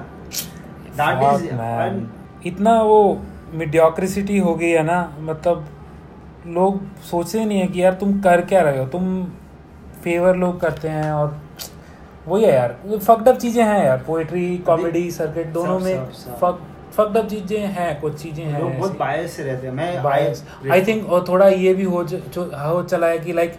That 0.96 1.22
Fuck, 1.24 1.36
is, 1.42 1.52
man. 1.60 1.84
and 1.84 2.48
इतना 2.52 2.74
वो 2.84 2.98
मिडियोक्रिसिटी 3.54 4.38
हो 4.38 4.56
गई 4.56 4.70
है 4.70 4.84
ना 4.84 5.18
मतलब 5.20 5.68
लोग 6.48 6.82
सोचते 7.04 7.46
नहीं 7.46 7.60
है 7.60 7.68
कि 7.68 7.84
यार 7.84 7.94
तुम 7.94 8.20
कर 8.22 8.42
क्या 8.42 8.62
रहे 8.62 8.80
हो 8.80 8.86
तुम 8.86 9.24
फेवर 10.04 10.36
लोग 10.36 10.60
करते 10.62 10.88
हैं 10.88 11.12
और 11.12 11.42
वही 12.28 12.44
है 12.44 12.54
यार 12.54 12.98
फकड 12.98 13.28
अप 13.28 13.36
चीज़ें 13.36 13.64
हैं 13.64 13.86
यार 13.86 13.98
पोएट्री 13.98 14.58
कॉमेडी 14.58 15.12
सर्किट 15.12 15.48
दोनों 15.48 15.80
में। 15.80 16.06
फक 16.42 16.60
फकड 16.94 17.18
अप 17.18 17.28
चीज़ें 17.28 17.60
हैं 17.60 18.02
कुछ 18.02 18.16
चीज़ें 18.16 18.46
हैं 18.46 18.80
बहुत 18.80 18.98
बायस 18.98 19.32
से 19.32 19.44
रहते 19.44 19.68
हैं 19.68 19.74
मैं 19.74 20.04
बायस 20.04 20.44
आई 20.72 20.86
थिंक 20.86 21.10
और 21.10 21.26
थोड़ा 21.28 21.48
ये 21.48 21.74
भी 21.74 21.84
हो 21.84 22.04
जो 22.04 22.18
हो 22.44 22.84
चला 22.84 23.08
है 23.08 23.20
कि 23.20 23.34
like 23.34 23.54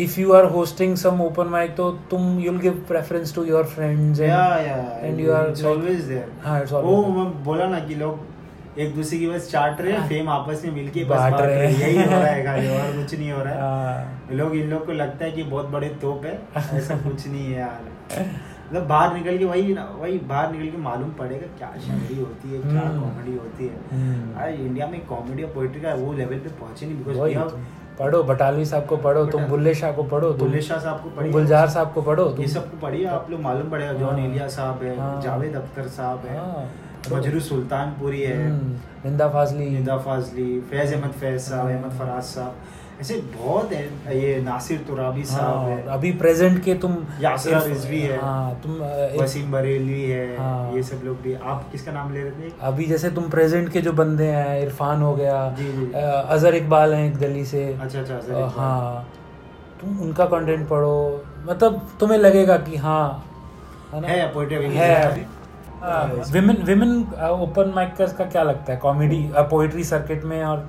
if 0.00 0.20
you 0.20 0.32
are 0.32 0.44
hosting 0.44 0.96
some 0.96 1.20
open 1.20 1.46
mic 1.46 1.76
तो 1.76 1.90
तुम 1.92 2.38
you'll 2.40 2.58
give 2.58 2.84
preference 2.88 3.34
to 3.34 3.44
your 3.44 3.64
friends 3.64 4.20
you 4.20 5.30
are 5.30 5.48
it's 5.48 5.62
like- 5.62 5.76
always 5.76 6.08
there 6.08 6.44
हाँ, 6.44 6.60
वो 6.60 6.80
always 6.80 7.04
there. 7.04 7.16
मैं 7.16 7.44
बोला 7.44 7.66
ना 7.66 7.80
कि 7.80 7.94
लोग 7.94 8.37
एक 8.78 8.94
दूसरे 8.94 9.18
की 9.18 9.28
बस 9.28 9.50
चाट 9.50 9.80
रहे 9.80 9.92
हैं 9.92 10.08
फेम 10.08 10.28
आपस 10.28 10.60
में 10.64 10.72
मिलके 10.72 11.04
बस 11.04 11.16
बांट 11.16 11.40
रहे 11.40 11.54
हैं 11.56 11.72
हैं। 11.72 11.88
यही 11.88 12.02
हो 12.02 12.10
रहा 12.10 12.26
है 12.26 12.44
खाली 12.44 12.68
और 12.70 12.92
कुछ 12.96 13.14
नहीं 13.14 13.30
हो 13.32 13.42
रहा 13.42 13.54
है 13.54 13.60
हाँ 13.60 14.28
लोग 14.32 14.54
इन 14.56 14.70
लोग 14.70 14.84
को 14.86 14.92
लगता 14.92 15.24
है 15.24 15.30
कि 15.32 15.42
बहुत 15.44 15.68
बड़े 15.68 15.88
तोप 16.02 16.24
है 16.24 16.38
ऐसा 16.76 16.96
कुछ 17.04 17.26
नहीं 17.26 17.44
है 17.44 17.58
यार 17.58 17.80
मतलब 18.68 18.86
बाहर 18.86 19.14
निकल 19.14 19.38
के 19.38 19.44
वही 19.44 19.74
ना 19.74 19.84
वही 19.98 20.18
बाहर 20.28 20.52
निकल 20.52 20.70
के 20.70 20.78
मालूम 20.80 21.10
पड़ेगा 21.18 21.46
क्या 21.58 21.72
शायरी 21.80 22.18
होती 22.18 22.50
है 22.50 22.60
क्या 22.62 22.80
हम्म। 22.80 23.00
कॉमेडी 23.00 23.36
होती 23.36 23.66
है 23.66 23.80
हम्म। 23.92 24.32
यार 24.32 24.50
इंडिया 24.50 24.86
में 24.86 25.00
कॉमेडी 25.06 25.42
और 25.42 25.52
पोइट्री 25.52 25.80
का 25.80 25.94
वो 25.96 26.12
लेवल 26.14 26.38
पे 26.38 26.56
पहुँचे 26.56 26.86
नहीं 26.86 27.04
बिकॉज़ 27.04 27.50
तुम 27.50 27.64
पढ़ो 27.98 28.22
बटालवी 28.24 28.64
साहब 28.64 28.84
को 28.86 28.96
पढ़ो 28.98 29.24
तुम 29.28 29.44
बुल्ले 29.46 29.74
शाह 29.74 29.92
को 29.92 30.02
पढ़ो 30.08 30.32
बुल्ले 30.40 30.60
शाह 30.62 30.78
साहब 30.80 31.02
को 31.02 31.10
पढ़िए 31.10 31.32
गुलजार 31.32 31.68
साहब 31.70 31.92
को 31.92 32.02
पढ़ो 32.02 32.34
ये 32.38 32.48
सबको 32.48 32.76
पढ़िए 32.78 33.06
आप 33.12 33.30
लोग 33.30 33.40
मालूम 33.42 33.70
पड़ेगा 33.70 33.92
जॉन 33.94 34.10
हाँ। 34.10 34.26
एलिया 34.26 34.46
साहब 34.50 34.82
है 34.82 34.98
हाँ। 34.98 35.20
जावेद 35.22 35.56
अख्तर 35.56 35.88
साहब 35.94 36.26
है 36.26 36.36
हाँ। 36.38 36.68
मजरू 37.12 37.40
सुल्तानपुरी 37.40 38.20
है। 38.22 38.36
हम्म, 38.46 38.74
निंदा 39.04 39.28
फाजली। 39.28 39.68
निदा 39.70 39.96
फाजली 39.98 40.60
फैज 40.70 40.92
अहमद 40.94 41.12
फैज 41.12 41.40
साहब 41.40 41.66
हाँ। 41.66 41.72
अहमद 41.72 41.98
फराज 41.98 42.22
साहब 42.24 42.54
ऐसे 43.00 43.14
बहुत 43.34 43.72
है 43.72 44.18
ये 44.18 44.40
नासिर 44.42 44.78
तुराबी 44.86 45.24
साहब 45.24 45.56
हाँ, 45.56 45.66
है 45.66 45.82
अभी 45.86 46.10
प्रेजेंट 46.12 46.62
के 46.64 46.74
तुम 46.74 46.96
यासर 47.20 47.60
रिजवी 47.62 48.00
है। 48.00 48.18
हाँ 48.20 48.54
तुम 48.62 48.72
वसीम 49.22 49.52
बरेलवी 49.52 50.02
है 50.02 50.36
हाँ। 50.38 50.72
ये 50.74 50.82
सब 50.82 51.04
लोग 51.04 51.20
भी। 51.22 51.34
आप 51.34 51.68
किसका 51.72 51.92
नाम 51.92 52.12
ले 52.14 52.22
रहे 52.22 52.30
थे? 52.30 52.52
अभी 52.60 52.84
जैसे 52.84 53.10
तुम 53.10 53.28
प्रेजेंट 53.30 53.68
के 53.72 53.80
जो 53.80 53.92
बंदे 53.92 54.26
हैं 54.26 54.60
इरफान 54.62 55.02
हो 55.02 55.14
गया। 55.14 55.38
अजहर 55.44 56.54
इकबाल 56.54 56.94
हैं 56.94 57.06
एक 57.06 57.16
दिल्ली 57.18 57.44
से। 57.44 57.64
अच्छा 57.80 58.00
अच्छा 58.00 58.46
हाँ। 58.56 59.08
तुम 59.80 59.98
उनका 60.00 60.24
कंटेंट 60.26 60.68
पढ़ो। 60.68 61.24
मतलब 61.48 61.80
तुम्हें 62.00 62.18
लगेगा 62.18 62.56
कि 62.58 62.76
हाँ 62.76 63.24
है 63.94 64.00
है 64.00 64.76
है। 64.76 65.26
विमेन 65.82 66.62
विमेन 66.64 67.00
ओपन 67.30 67.72
माइकर्स 67.74 68.12
का 68.12 68.24
क्या 68.24 68.42
लगता 68.42 68.72
है? 68.72 68.78
कॉमेडी 68.78 69.30
पोइट्री 69.50 69.84
सर्किट 69.84 70.24
में 70.24 70.42
और 70.44 70.68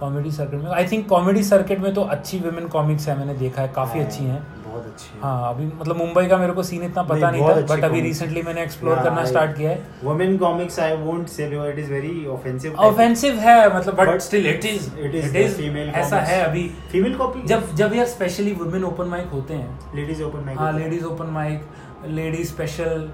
कॉमेडी 0.00 0.30
सर्किट 0.30 0.60
में? 0.60 0.70
आई 0.70 0.86
थिंक 0.88 1.08
कॉमेडी 1.08 1.42
सर्किट 1.44 1.80
में 1.80 1.92
तो 1.94 2.02
अच्छी 2.14 2.38
विमेन 2.38 2.68
कॉमिक्स 2.68 3.08
है 3.08 3.18
मैंने 3.18 3.34
देखा 3.34 3.62
है 3.62 3.68
काफ़ी 3.76 4.00
अच्छी 4.00 4.24
हैं। 4.24 4.42
बहुत 4.64 4.84
अच्छी 4.86 5.08
है। 5.14 5.20
हाँ 5.22 5.54
अभी 5.54 5.66
मतलब 5.66 5.96
मुंबई 5.96 6.26
का 6.26 6.36
मेरे 6.38 6.52
को 6.52 6.62
सीन 6.62 6.82
इतना 6.84 7.02
पता 7.02 7.30
नहीं, 7.30 7.42
नहीं 7.42 7.64
था 7.64 7.74
बट 7.74 7.84
अभी 7.84 8.00
रिसेंटली 8.00 8.42
मैंने 8.42 8.62
एक्सप्लोर 8.62 9.02
करना 9.02 9.24
स्टार्ट 9.24 9.56
किया 9.56 9.70
है। 9.70 9.82
Women 10.04 10.36
comics 10.38 10.78
I 10.80 10.96
won't 10.96 11.28
say 11.28 11.46
it 11.46 11.78
is 11.78 11.90
very 11.92 12.26
offensive 12.26 12.74
offensive 12.88 13.38
है 13.38 13.76
मतलब 13.76 13.94
but 13.96 14.20
still 14.20 14.46
it 14.46 14.64
is 14.64 14.88
it 14.90 15.14
is 15.14 15.24
it 15.24 15.36
is 15.36 15.56
female 15.60 15.94
ऐसा 16.02 16.20
है 16.20 16.42
अभी। 16.44 16.68
फीमेल 16.92 17.14
कॉपी 17.16 17.42
जब 17.48 17.74
जब 17.76 17.94
यार 17.94 18.06
स्पेशली 18.08 18.52
वुमेन 18.60 18.84
ओपन 18.84 19.08
माइक 19.08 19.28
होते 19.32 19.54
हैं। 19.54 19.96
लेडीज़ 19.96 20.22
ओपन 20.22 20.44
माइक 20.46 20.58
हाँ 20.58 20.72
ladies 20.78 21.04
open 21.04 21.26
mic 21.32 21.66
ladies 22.08 22.48
special 22.48 23.10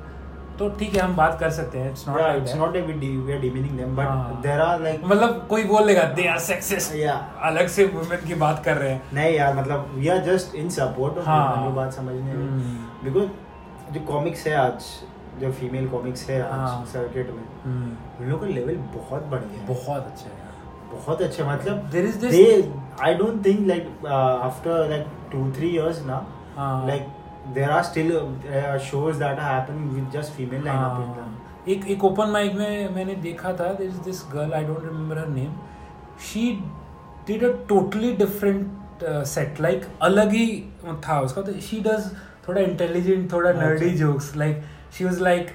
तो 0.58 0.68
ठीक 0.78 0.94
है 0.94 1.00
हम 1.00 1.16
बात 1.16 1.38
कर 1.40 1.50
सकते 1.50 1.78
हैं 1.78 1.90
it's 1.90 2.06
not 2.08 2.18
not 2.58 2.76
like 2.76 2.86
we, 2.86 2.94
de- 3.00 3.16
we 3.24 3.32
are 3.32 3.40
demeaning 3.40 3.74
them, 3.80 3.96
but 3.96 4.06
हाँ. 4.06 4.42
there 4.42 4.60
are 4.66 5.06
मतलब 5.06 5.46
कोई 5.50 5.64
बोल 5.64 5.86
लेगा 5.86 6.02
दे 6.12 6.26
आर 6.28 6.38
सेक्सिस्ट 6.38 6.94
Yeah. 6.96 7.18
अलग 7.48 7.66
से 7.68 7.84
वुमेन 7.86 8.26
की 8.26 8.34
बात 8.34 8.62
कर 8.64 8.76
रहे 8.76 8.92
हैं 8.92 9.02
नहीं 9.14 9.34
यार 9.34 9.54
मतलब 9.54 9.90
we 9.94 10.08
are 10.08 10.24
just 10.24 10.54
in 10.54 10.68
support 10.76 11.18
of 11.18 11.26
हाँ. 11.26 11.64
वो 11.64 11.70
बात 11.72 11.92
समझने 11.92 12.32
में 12.32 12.46
हम्म। 12.46 13.04
बिकॉज़ 13.04 13.92
जो 13.94 14.00
कॉमिक्स 14.06 14.46
है 14.46 14.54
आज 14.56 14.86
जो 15.40 15.52
फीमेल 15.52 15.88
कॉमिक्स 15.88 16.28
है 16.30 16.40
हाँ. 16.42 16.80
आज 16.80 16.86
सर्किट 16.88 17.30
में 17.30 17.44
हम्म, 17.64 17.92
उन 18.20 18.30
लोगों 18.30 18.46
का 18.46 18.54
लेवल 18.54 18.76
बहुत 18.94 19.26
बढ़िया 19.26 19.60
है 19.60 19.66
बहुत 19.66 20.06
अच्छा 20.06 20.30
है 20.30 20.44
बहुत 20.92 21.22
अच्छा 21.22 21.44
मतलब 21.44 21.90
There 21.90 22.04
is 22.04 22.26
don't 23.18 23.42
think 23.42 23.66
like 23.68 23.86
uh, 24.04 24.48
after 24.48 24.74
like 24.90 25.06
two 25.32 25.44
three 25.52 25.70
years 25.70 26.00
now 26.06 26.20
हाँ. 26.56 26.86
like 26.88 27.08
there 27.54 27.70
are 27.70 27.82
still 27.84 28.12
uh, 28.16 28.78
shows 28.78 29.18
that 29.18 29.38
are 29.38 29.48
happening 29.48 29.88
with 29.94 30.12
just 30.12 30.32
female 30.32 30.62
lineup 30.62 31.02
in 31.02 31.10
them. 31.16 31.18
हाँ, 31.18 31.64
एक 31.68 31.86
एक 31.90 32.04
ओपन 32.04 32.30
माइक 32.30 32.54
में 32.54 32.94
मैंने 32.94 33.14
देखा 33.22 33.52
था 33.60 33.72
this 33.74 33.94
this 34.04 34.22
girl 34.32 34.52
I 34.54 34.64
don't 34.64 34.84
remember 34.84 35.18
her 35.18 35.28
name 35.28 35.52
she 36.26 36.50
did 37.26 37.44
a 37.44 37.52
totally 37.68 38.12
different 38.16 39.04
set 39.04 39.60
like 39.60 39.86
अलग 40.02 40.32
ही 40.32 40.46
था 41.08 41.20
उसका। 41.20 41.42
तो 41.42 41.52
शी 41.60 41.80
डज 41.86 42.10
थोड़ा 42.48 42.60
इंटेलिजेंट 42.60 43.32
थोड़ा। 43.32 43.52
Nerdy 43.52 43.90
jokes 43.96 44.34
like 44.36 44.62
she 44.98 45.04
was 45.04 45.20
like 45.22 45.50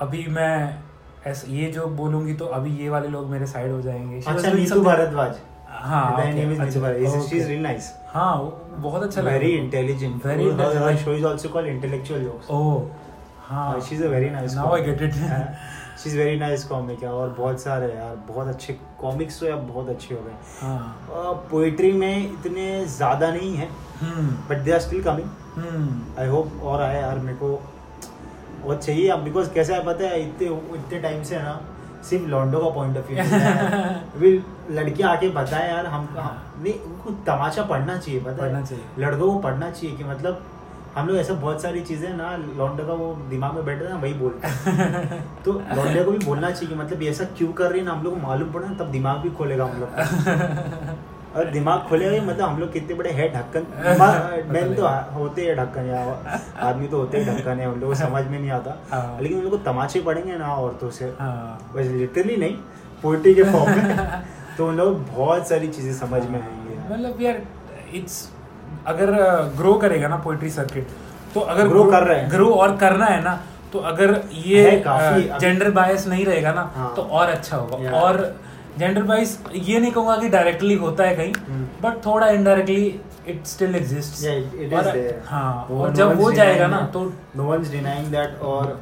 अभी 0.00 0.26
मैं 0.30 0.78
ऐसे 1.26 1.52
ये 1.52 1.70
जोक 1.72 1.90
बोलूँगी 1.98 2.34
तो 2.34 2.46
अभी 2.56 2.70
ये 2.76 2.88
वाले 2.88 3.08
लोग 3.08 3.30
मेरे 3.30 3.46
साइड 3.46 3.72
हो 3.72 3.80
जाएँगे. 3.82 4.22
अच्छा 4.26 4.52
नीतू 4.52 4.80
भारद्वाज। 4.82 5.36
हाँ 5.84 6.04
Her 6.10 6.22
okay, 6.22 6.34
name 6.34 6.52
is 6.52 6.60
अच्छा, 6.60 6.64
Neetu 6.64 6.80
Bhardwaj 6.80 7.30
she 7.30 7.40
is 7.40 7.48
really 7.48 7.64
nice. 7.68 7.88
हाँ 8.12 8.34
बहुत 8.86 9.02
अच्छा 9.02 9.20
लगा। 9.20 9.38
Very 9.38 9.54
intelligent. 9.60 10.22
Very 10.26 10.50
her, 10.60 10.70
her 10.82 10.96
show 11.04 11.16
is 11.20 11.24
also 11.30 11.54
called 11.56 11.72
intellectual 11.72 12.28
jokes. 12.28 12.50
ओह 12.50 12.86
हाँ। 13.48 13.66
Uh, 13.72 13.82
she's 13.88 14.00
a 14.04 14.08
very 14.12 14.30
nice 14.36 14.54
Now 14.60 14.70
I 14.74 14.80
get 14.86 15.08
it. 15.08 15.24
She's 16.02 16.16
very 16.16 16.36
nice 16.38 16.64
comic 16.68 17.02
है 17.02 17.08
और 17.08 17.28
बहुत 17.38 17.60
सारे 17.60 17.86
यार 17.94 18.16
बहुत 18.28 18.48
अच्छे 18.48 18.72
कॉमिक्स 19.00 19.38
तो 19.40 19.46
यार 19.46 19.58
बहुत 19.68 19.88
अच्छे 19.88 20.14
हो 20.14 20.20
गए। 20.22 20.34
हाँ। 20.60 21.46
पोइट्री 21.50 21.92
में 21.92 22.32
इतने 22.32 22.84
ज़्यादा 22.96 23.30
नहीं 23.32 23.54
है 23.56 23.68
but 24.48 24.58
they 24.64 24.72
are 24.72 24.80
still 24.80 25.02
coming 25.02 26.18
I 26.18 26.26
hope 26.28 26.60
और 26.62 26.82
आए 26.82 27.00
यार 27.00 27.18
मेरे 27.18 27.36
को 27.42 27.48
और 28.66 28.76
चाहिए। 28.82 29.08
अब 29.08 29.22
बिकॉज़ 29.24 29.52
कैसा 29.54 29.74
है 29.74 29.84
पता 29.84 30.08
है 30.08 30.20
इतने 30.22 30.48
इतने 30.78 31.00
टाइम 31.00 31.22
से 31.22 31.38
ना 31.38 31.54
सिर्फ़ 32.02 32.26
लॉन्डो 32.26 32.58
का 32.58 32.68
पॉइंट 32.70 32.96
ऑफ़ 32.98 33.06
व्यू 33.06 33.18
अभी 33.20 34.30
लड़कियाँ 34.70 35.10
आके 35.12 35.28
बताए 35.28 35.68
यार 35.70 35.86
हम 35.86 36.08
हम- 36.18 36.62
नहीं 36.64 36.74
उनको 36.80 37.10
तमाशा 37.26 37.62
पढ़ना 37.62 37.96
चाहिए 37.96 38.20
पता 38.20 38.36
पढ़ना 38.42 38.58
है 38.58 38.66
चाहिए। 38.66 38.84
लड़कों 38.98 39.32
को 39.32 39.38
पढ़ना 39.38 39.70
चाहिए 39.70 39.96
कि 39.96 40.04
मतलब 40.04 40.44
हम 40.96 41.08
लोग 41.08 41.16
ऐसा 41.16 41.34
बहुत 41.34 41.62
सारी 41.62 41.80
चीज़ें 41.80 42.08
ना 42.16 42.36
लॉन्डो 42.36 42.84
का 42.86 42.92
वो 42.92 43.12
दिमाग 43.30 43.54
में 43.54 43.64
बैठे 43.64 43.88
ना 43.88 43.96
वही 43.96 44.12
बोलते 44.14 44.48
हैं 44.48 45.22
तो 45.44 45.52
लॉन्डो 45.76 46.04
को 46.04 46.10
भी 46.10 46.18
बोलना 46.18 46.50
चाहिए 46.50 46.68
कि 46.68 46.80
मतलब 46.80 47.02
ये 47.02 47.10
ऐसा 47.10 47.24
क्यों 47.24 47.52
कर 47.52 47.70
रही 47.70 47.80
है 47.80 47.86
ना 47.86 47.92
हम 47.92 48.02
लोग 48.04 48.14
को 48.14 48.26
मालूम 48.26 48.52
पड़ा 48.52 48.68
ना 48.68 48.74
तब 48.74 48.90
दिमाग 48.90 49.18
भी 49.18 49.30
खोलेगा 49.30 49.64
हम 49.64 49.80
लोग। 49.80 49.88
और 51.36 51.50
दिमाग 51.50 51.80
खुले 51.88 52.08
ही 52.08 52.20
मतलब 52.20 52.48
हम 52.48 52.58
लोग 52.60 52.72
कितने 52.72 52.94
बड़े 52.94 53.10
है 53.12 53.28
ढक्कन। 53.32 53.66
मैन 54.52 54.74
तो 54.74 54.86
होते 55.14 55.46
हैं 55.46 55.56
ढक्कन 55.56 55.86
या 55.86 56.00
आदमी 56.68 56.88
तो 56.88 56.98
होते 56.98 57.18
हैं 57.18 57.24
ढक्कन 57.28 57.60
है 57.60 57.68
उन 57.68 57.80
लोगों 57.80 57.94
को 57.94 57.98
समझ 58.00 58.24
में 58.24 58.38
नहीं 58.38 58.50
आता। 58.50 58.76
हाँ। 58.90 59.18
लेकिन 59.20 59.38
उन 59.38 59.44
लोग 59.44 59.52
को 59.52 59.58
तमाचे 59.64 60.00
पड़ेंगे 60.02 60.36
ना 60.36 60.54
औरतों 60.54 60.90
से। 60.90 61.12
हाँ। 61.20 61.72
बस 61.74 61.86
लिटरली 61.92 62.36
नहीं 62.36 62.56
पोइट्री 63.02 63.34
के 63.34 63.42
फॉर्म 63.44 63.70
में। 63.72 64.22
तो 64.56 64.68
उन 64.68 64.76
लोग 64.76 65.04
बहुत 65.08 65.48
सारी 65.48 65.68
चीज़ें 65.68 65.92
समझ 65.96 66.22
में 66.24 66.40
आएँगी। 66.40 66.78
मतलब 66.86 67.20
यार 67.22 67.42
इट्स 67.94 68.28
अगर 68.86 69.12
ग्रो 69.56 69.74
करेगा 69.76 70.08
ना 70.08 70.16
पोइट्री 70.24 70.50
सर्किट 70.50 70.88
तो 71.34 71.40
अगर 71.42 71.68
ग्रो 71.68 71.84
कर 71.84 72.02
रहे 72.02 72.20
हैं। 72.20 72.30
ग्रो 72.30 72.48
और 72.54 72.76
करना 72.76 73.06
है 73.06 73.22
ना 73.24 73.38
तो 73.72 73.78
अगर 73.84 74.20
ये 74.46 74.82
जेंडर 75.40 75.70
बायस 75.72 76.06
नहीं 76.06 76.24
रहेगा 76.26 76.52
ना 76.52 76.70
हाँ। 76.74 76.92
तो 76.96 77.02
और 77.02 77.28
अच्छा 77.28 77.56
होगा। 77.56 77.90
और 77.92 78.20
जेंडर 78.78 79.02
बायस 79.02 79.38
ये 79.54 79.78
नहीं 79.80 79.92
कहूँगा 79.92 80.16
कि 80.16 80.28
डायरेक्टली 80.28 80.74
होता 80.76 81.04
है 81.04 81.14
कहीं 81.16 81.32
हम्म। 81.48 81.66
बट 81.82 82.04
थोड़ा 82.06 82.28
इनडायरेक्टली 82.30 83.00
इट 83.28 83.46
स्टिल 83.46 83.74
एग्जिस्ट 83.76 84.24
हाँ 85.26 85.66
और 85.70 85.94
जब 85.94 86.16
वो 86.18 86.30
जाएगा 86.32 86.66
ना. 86.66 86.80
तो 86.94 87.04
no 87.38 87.46
one's 87.52 87.72
denying 87.74 88.12
that 88.14 88.42
और 88.44 88.78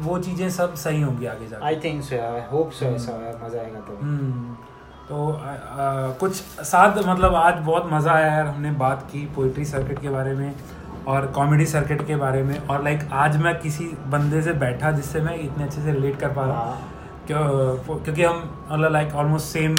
वो 0.00 0.18
चीज़ें 0.18 0.48
सब 0.50 0.74
सही 0.76 1.00
होंगी 1.02 1.26
आगे 1.26 1.46
जाके। 1.48 1.64
I 1.66 1.76
think 1.84 2.02
so 2.04 2.16
I 2.16 2.40
hope 2.50 2.70
so 2.72 2.86
ऐसा 2.86 3.12
मज़ा 3.44 3.60
आएगा 3.60 3.80
तो। 3.80 3.96
हम्म, 4.00 4.54
तो 5.08 5.30
आ, 5.32 5.52
आ, 5.52 6.10
कुछ 6.20 6.34
साथ 6.66 6.98
मतलब 7.06 7.34
आज 7.34 7.58
बहुत 7.64 7.88
मज़ा 7.92 8.12
आया 8.12 8.26
यार 8.26 8.46
हमने 8.46 8.70
बात 8.84 9.08
की 9.12 9.24
पोइट्री 9.36 9.64
सर्किट 9.64 10.00
के 10.02 10.08
बारे 10.08 10.32
में 10.34 10.54
और 11.08 11.26
कॉमेडी 11.34 11.66
सर्किट 11.66 12.06
के 12.06 12.16
बारे 12.16 12.42
में 12.42 12.58
और 12.60 12.82
लाइक 12.84 13.08
आज 13.22 13.36
मैं 13.42 13.58
किसी 13.60 13.84
बंदे 14.08 14.42
से 14.42 14.52
बैठा 14.62 14.90
जिससे 14.92 15.20
मैं 15.20 15.38
इतने 15.40 15.64
अच्छे 15.64 15.82
से 15.82 15.92
रिलेट 15.92 16.18
कर 16.20 16.32
पा 16.34 16.44
रहा 16.46 16.60
हूँ। 16.60 16.72
हाँ। 16.72 16.89
क्योंकि 17.32 18.22
हम 18.22 18.38
मतलब 18.70 18.92
लाइक 18.92 19.14
ऑलमोस्ट 19.14 19.46
सेम 19.46 19.76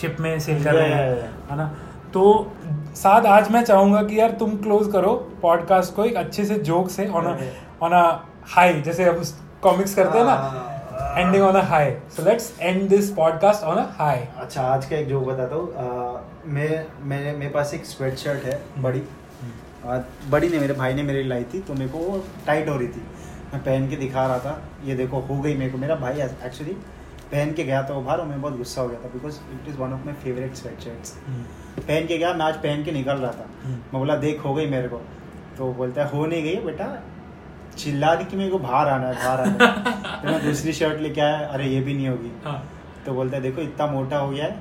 शिप 0.00 0.16
में 0.20 0.38
सेल 0.40 0.64
कर 0.64 0.74
रहे 0.74 0.88
हैं. 0.88 1.30
है 1.50 1.56
ना? 1.56 1.66
तो 2.12 2.52
साथ 2.96 3.26
आज 3.26 3.50
मैं 3.52 3.62
चाहूँगा 3.64 4.02
कि 4.02 4.18
यार 4.20 4.30
तुम 4.38 4.56
क्लोज 4.56 4.92
करो 4.92 5.12
पॉडकास्ट 5.42 5.94
को 5.94 6.04
एक 6.04 6.16
अच्छे 6.16 6.44
से 6.44 6.58
जोक 6.60 6.88
से 6.90 7.08
ऑन 7.08 7.26
ऑन 7.82 7.92
अ 7.92 8.02
हाई 8.48 8.80
जैसे 8.82 9.04
हम 9.04 9.22
कॉमिक्स 9.62 9.94
करते 9.94 10.18
हैं 10.18 10.24
ना। 10.24 10.72
Ending 11.18 11.42
on 11.44 11.54
a 11.54 11.62
high 11.64 11.90
so 12.16 12.24
let's 12.24 12.52
end 12.60 12.88
this 12.88 13.10
podcast 13.10 13.64
on 13.64 13.76
a 13.76 13.86
high 13.98 14.18
अच्छा 14.38 14.62
आज 14.62 14.86
का 14.86 14.96
एक 14.96 15.08
जोक 15.08 15.24
बताता 15.24 15.54
हूँ। 15.54 15.66
मैं 16.46 16.84
मेरे 17.08 17.32
मेरे 17.32 17.50
पास 17.50 17.74
एक 17.74 17.84
स्वेट 17.86 18.16
शर्ट 18.16 18.44
है 18.44 18.60
बड़ी। 18.78 19.02
बड़ी 20.30 20.48
ने 20.48 20.58
मेरे 20.58 20.74
भाई 20.74 20.94
ने 20.94 21.02
मेरे 21.02 21.22
लाई 21.22 21.44
थी 21.44 21.60
तो 21.60 21.74
मेरे 21.74 21.88
को 21.88 22.24
टाइट 22.46 22.68
हो 22.68 22.76
रही 22.76 22.88
थी। 22.88 23.02
मैं 23.56 23.64
पहन 23.64 23.88
के 23.88 23.96
दिखा 23.96 24.26
रहा 24.26 24.38
था। 24.38 24.60
ये 24.84 24.94
देखो 24.94 25.20
हो 25.20 25.40
गई 25.40 25.54
मेरे 25.56 25.70
को। 25.70 25.78
मेरा 25.78 25.94
भाई 25.96 26.20
एक्चुअली 26.20 26.72
पहन 27.32 27.52
के 27.52 27.64
गया 27.64 27.82
था 27.82 27.94
वो 27.94 28.00
बाहर 28.00 28.18
और 28.18 28.26
मैं 28.26 28.40
बहुत 28.42 28.56
गुस्सा 28.56 28.80
हो 28.80 28.88
गया 28.88 28.98
था 29.00 29.08
because 29.08 29.38
it 29.52 29.68
is 29.68 29.76
one 29.76 29.92
of 29.92 30.04
my 30.04 30.14
favourite 30.14 30.54
sweatshirts 30.80 31.10
पहन 31.78 32.06
के 32.06 32.18
गया 32.18 32.32
मैं 32.34 32.44
आज 32.46 32.56
पहन 32.56 32.84
के 32.84 32.92
निकल 32.92 33.16
रहा 33.16 33.30
था। 33.32 33.46
हम्म। 33.64 33.74
मैं 33.74 33.98
बोला 33.98 34.16
देख 34.16 34.44
हो 34.44 34.54
गई 34.54 34.66
मेरे 34.66 34.88
को। 34.88 34.96
तो 35.58 35.72
बोलता 35.72 36.04
है 36.04 36.10
हो 36.10 36.26
नहीं 36.26 36.42
गई 36.42 36.56
बेटा। 36.56 36.86
चिल्ला 37.78 38.14
दी 38.14 38.24
कि 38.24 38.36
मेरे 38.36 38.50
को 38.50 38.58
बाहर 38.58 38.88
आना 38.88 39.08
है 39.08 39.14
बाहर 39.14 39.40
आना 39.40 39.64
है। 39.64 40.22
तो 40.22 40.28
मैं 40.28 40.44
दूसरी 40.44 40.72
शर्ट 40.72 41.00
लेके 41.00 41.20
आया 41.20 41.38
अरे 41.46 41.66
ये 41.66 41.80
भी 41.80 41.94
नहीं 41.94 42.08
होगी। 42.08 42.32
हाँ। 42.44 42.58
तो 43.06 43.12
बोलता 43.12 43.36
है 43.36 43.42
देखो 43.42 43.60
इतना 43.60 43.86
मोटा 43.86 44.18
हो 44.18 44.30
गया 44.30 44.44
है। 44.44 44.60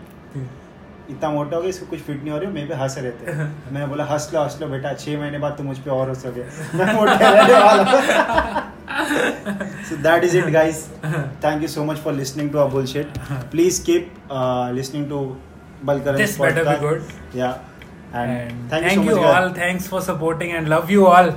इतना 1.09 1.29
मोटा 1.29 1.55
हो 1.55 1.61
गया 1.61 1.69
इसको 1.69 1.85
कुछ 1.89 1.99
फिट 2.07 2.21
नहीं 2.21 2.31
हो 2.31 2.37
रही 2.37 2.47
मेरे 2.53 2.67
पे 2.67 2.75
हंस 2.81 2.97
रहे 2.97 3.11
थे 3.11 3.33
मैंने 3.73 3.85
बोला 3.93 4.05
हंस 4.11 4.29
लो 4.33 4.41
हंस 4.43 4.57
लो 4.61 4.67
बेटा 4.67 4.93
छह 5.03 5.17
महीने 5.19 5.39
बाद 5.45 5.57
तुम 5.57 5.65
मुझ 5.71 5.77
पे 5.87 5.91
और 5.97 6.09
हंसोगे 6.09 6.45
मैं 6.77 6.93
मोटा 6.95 7.29
रहने 7.29 7.53
वाला 7.63 8.63
so 9.87 9.95
that 10.05 10.23
is 10.25 10.35
it 10.41 10.45
guys 10.55 10.77
thank 11.45 11.63
you 11.65 11.69
so 11.75 11.85
much 11.89 11.99
for 12.05 12.13
listening 12.19 12.51
to 12.55 12.59
our 12.63 12.69
bullshit 12.75 13.17
please 13.55 13.79
keep 13.89 14.11
uh, 14.29 14.71
listening 14.79 15.07
to 15.13 15.19
Balkaran's 15.89 16.21
This 16.23 16.37
better 16.43 16.63
be 16.63 16.69
podcast. 16.69 16.81
good. 16.81 17.39
yeah 17.41 17.57
and, 18.13 18.31
And 18.31 18.69
thank, 18.69 18.85
thank 18.85 18.95
you 18.95 19.01
so 19.01 19.03
you 19.09 19.15
much 19.15 19.25
guys. 19.25 19.43
all. 19.43 19.49
Thanks 19.59 19.87
for 19.93 20.01
supporting 20.01 20.53
and 20.59 20.69
love 20.69 20.89
you 20.97 21.07
all. 21.07 21.33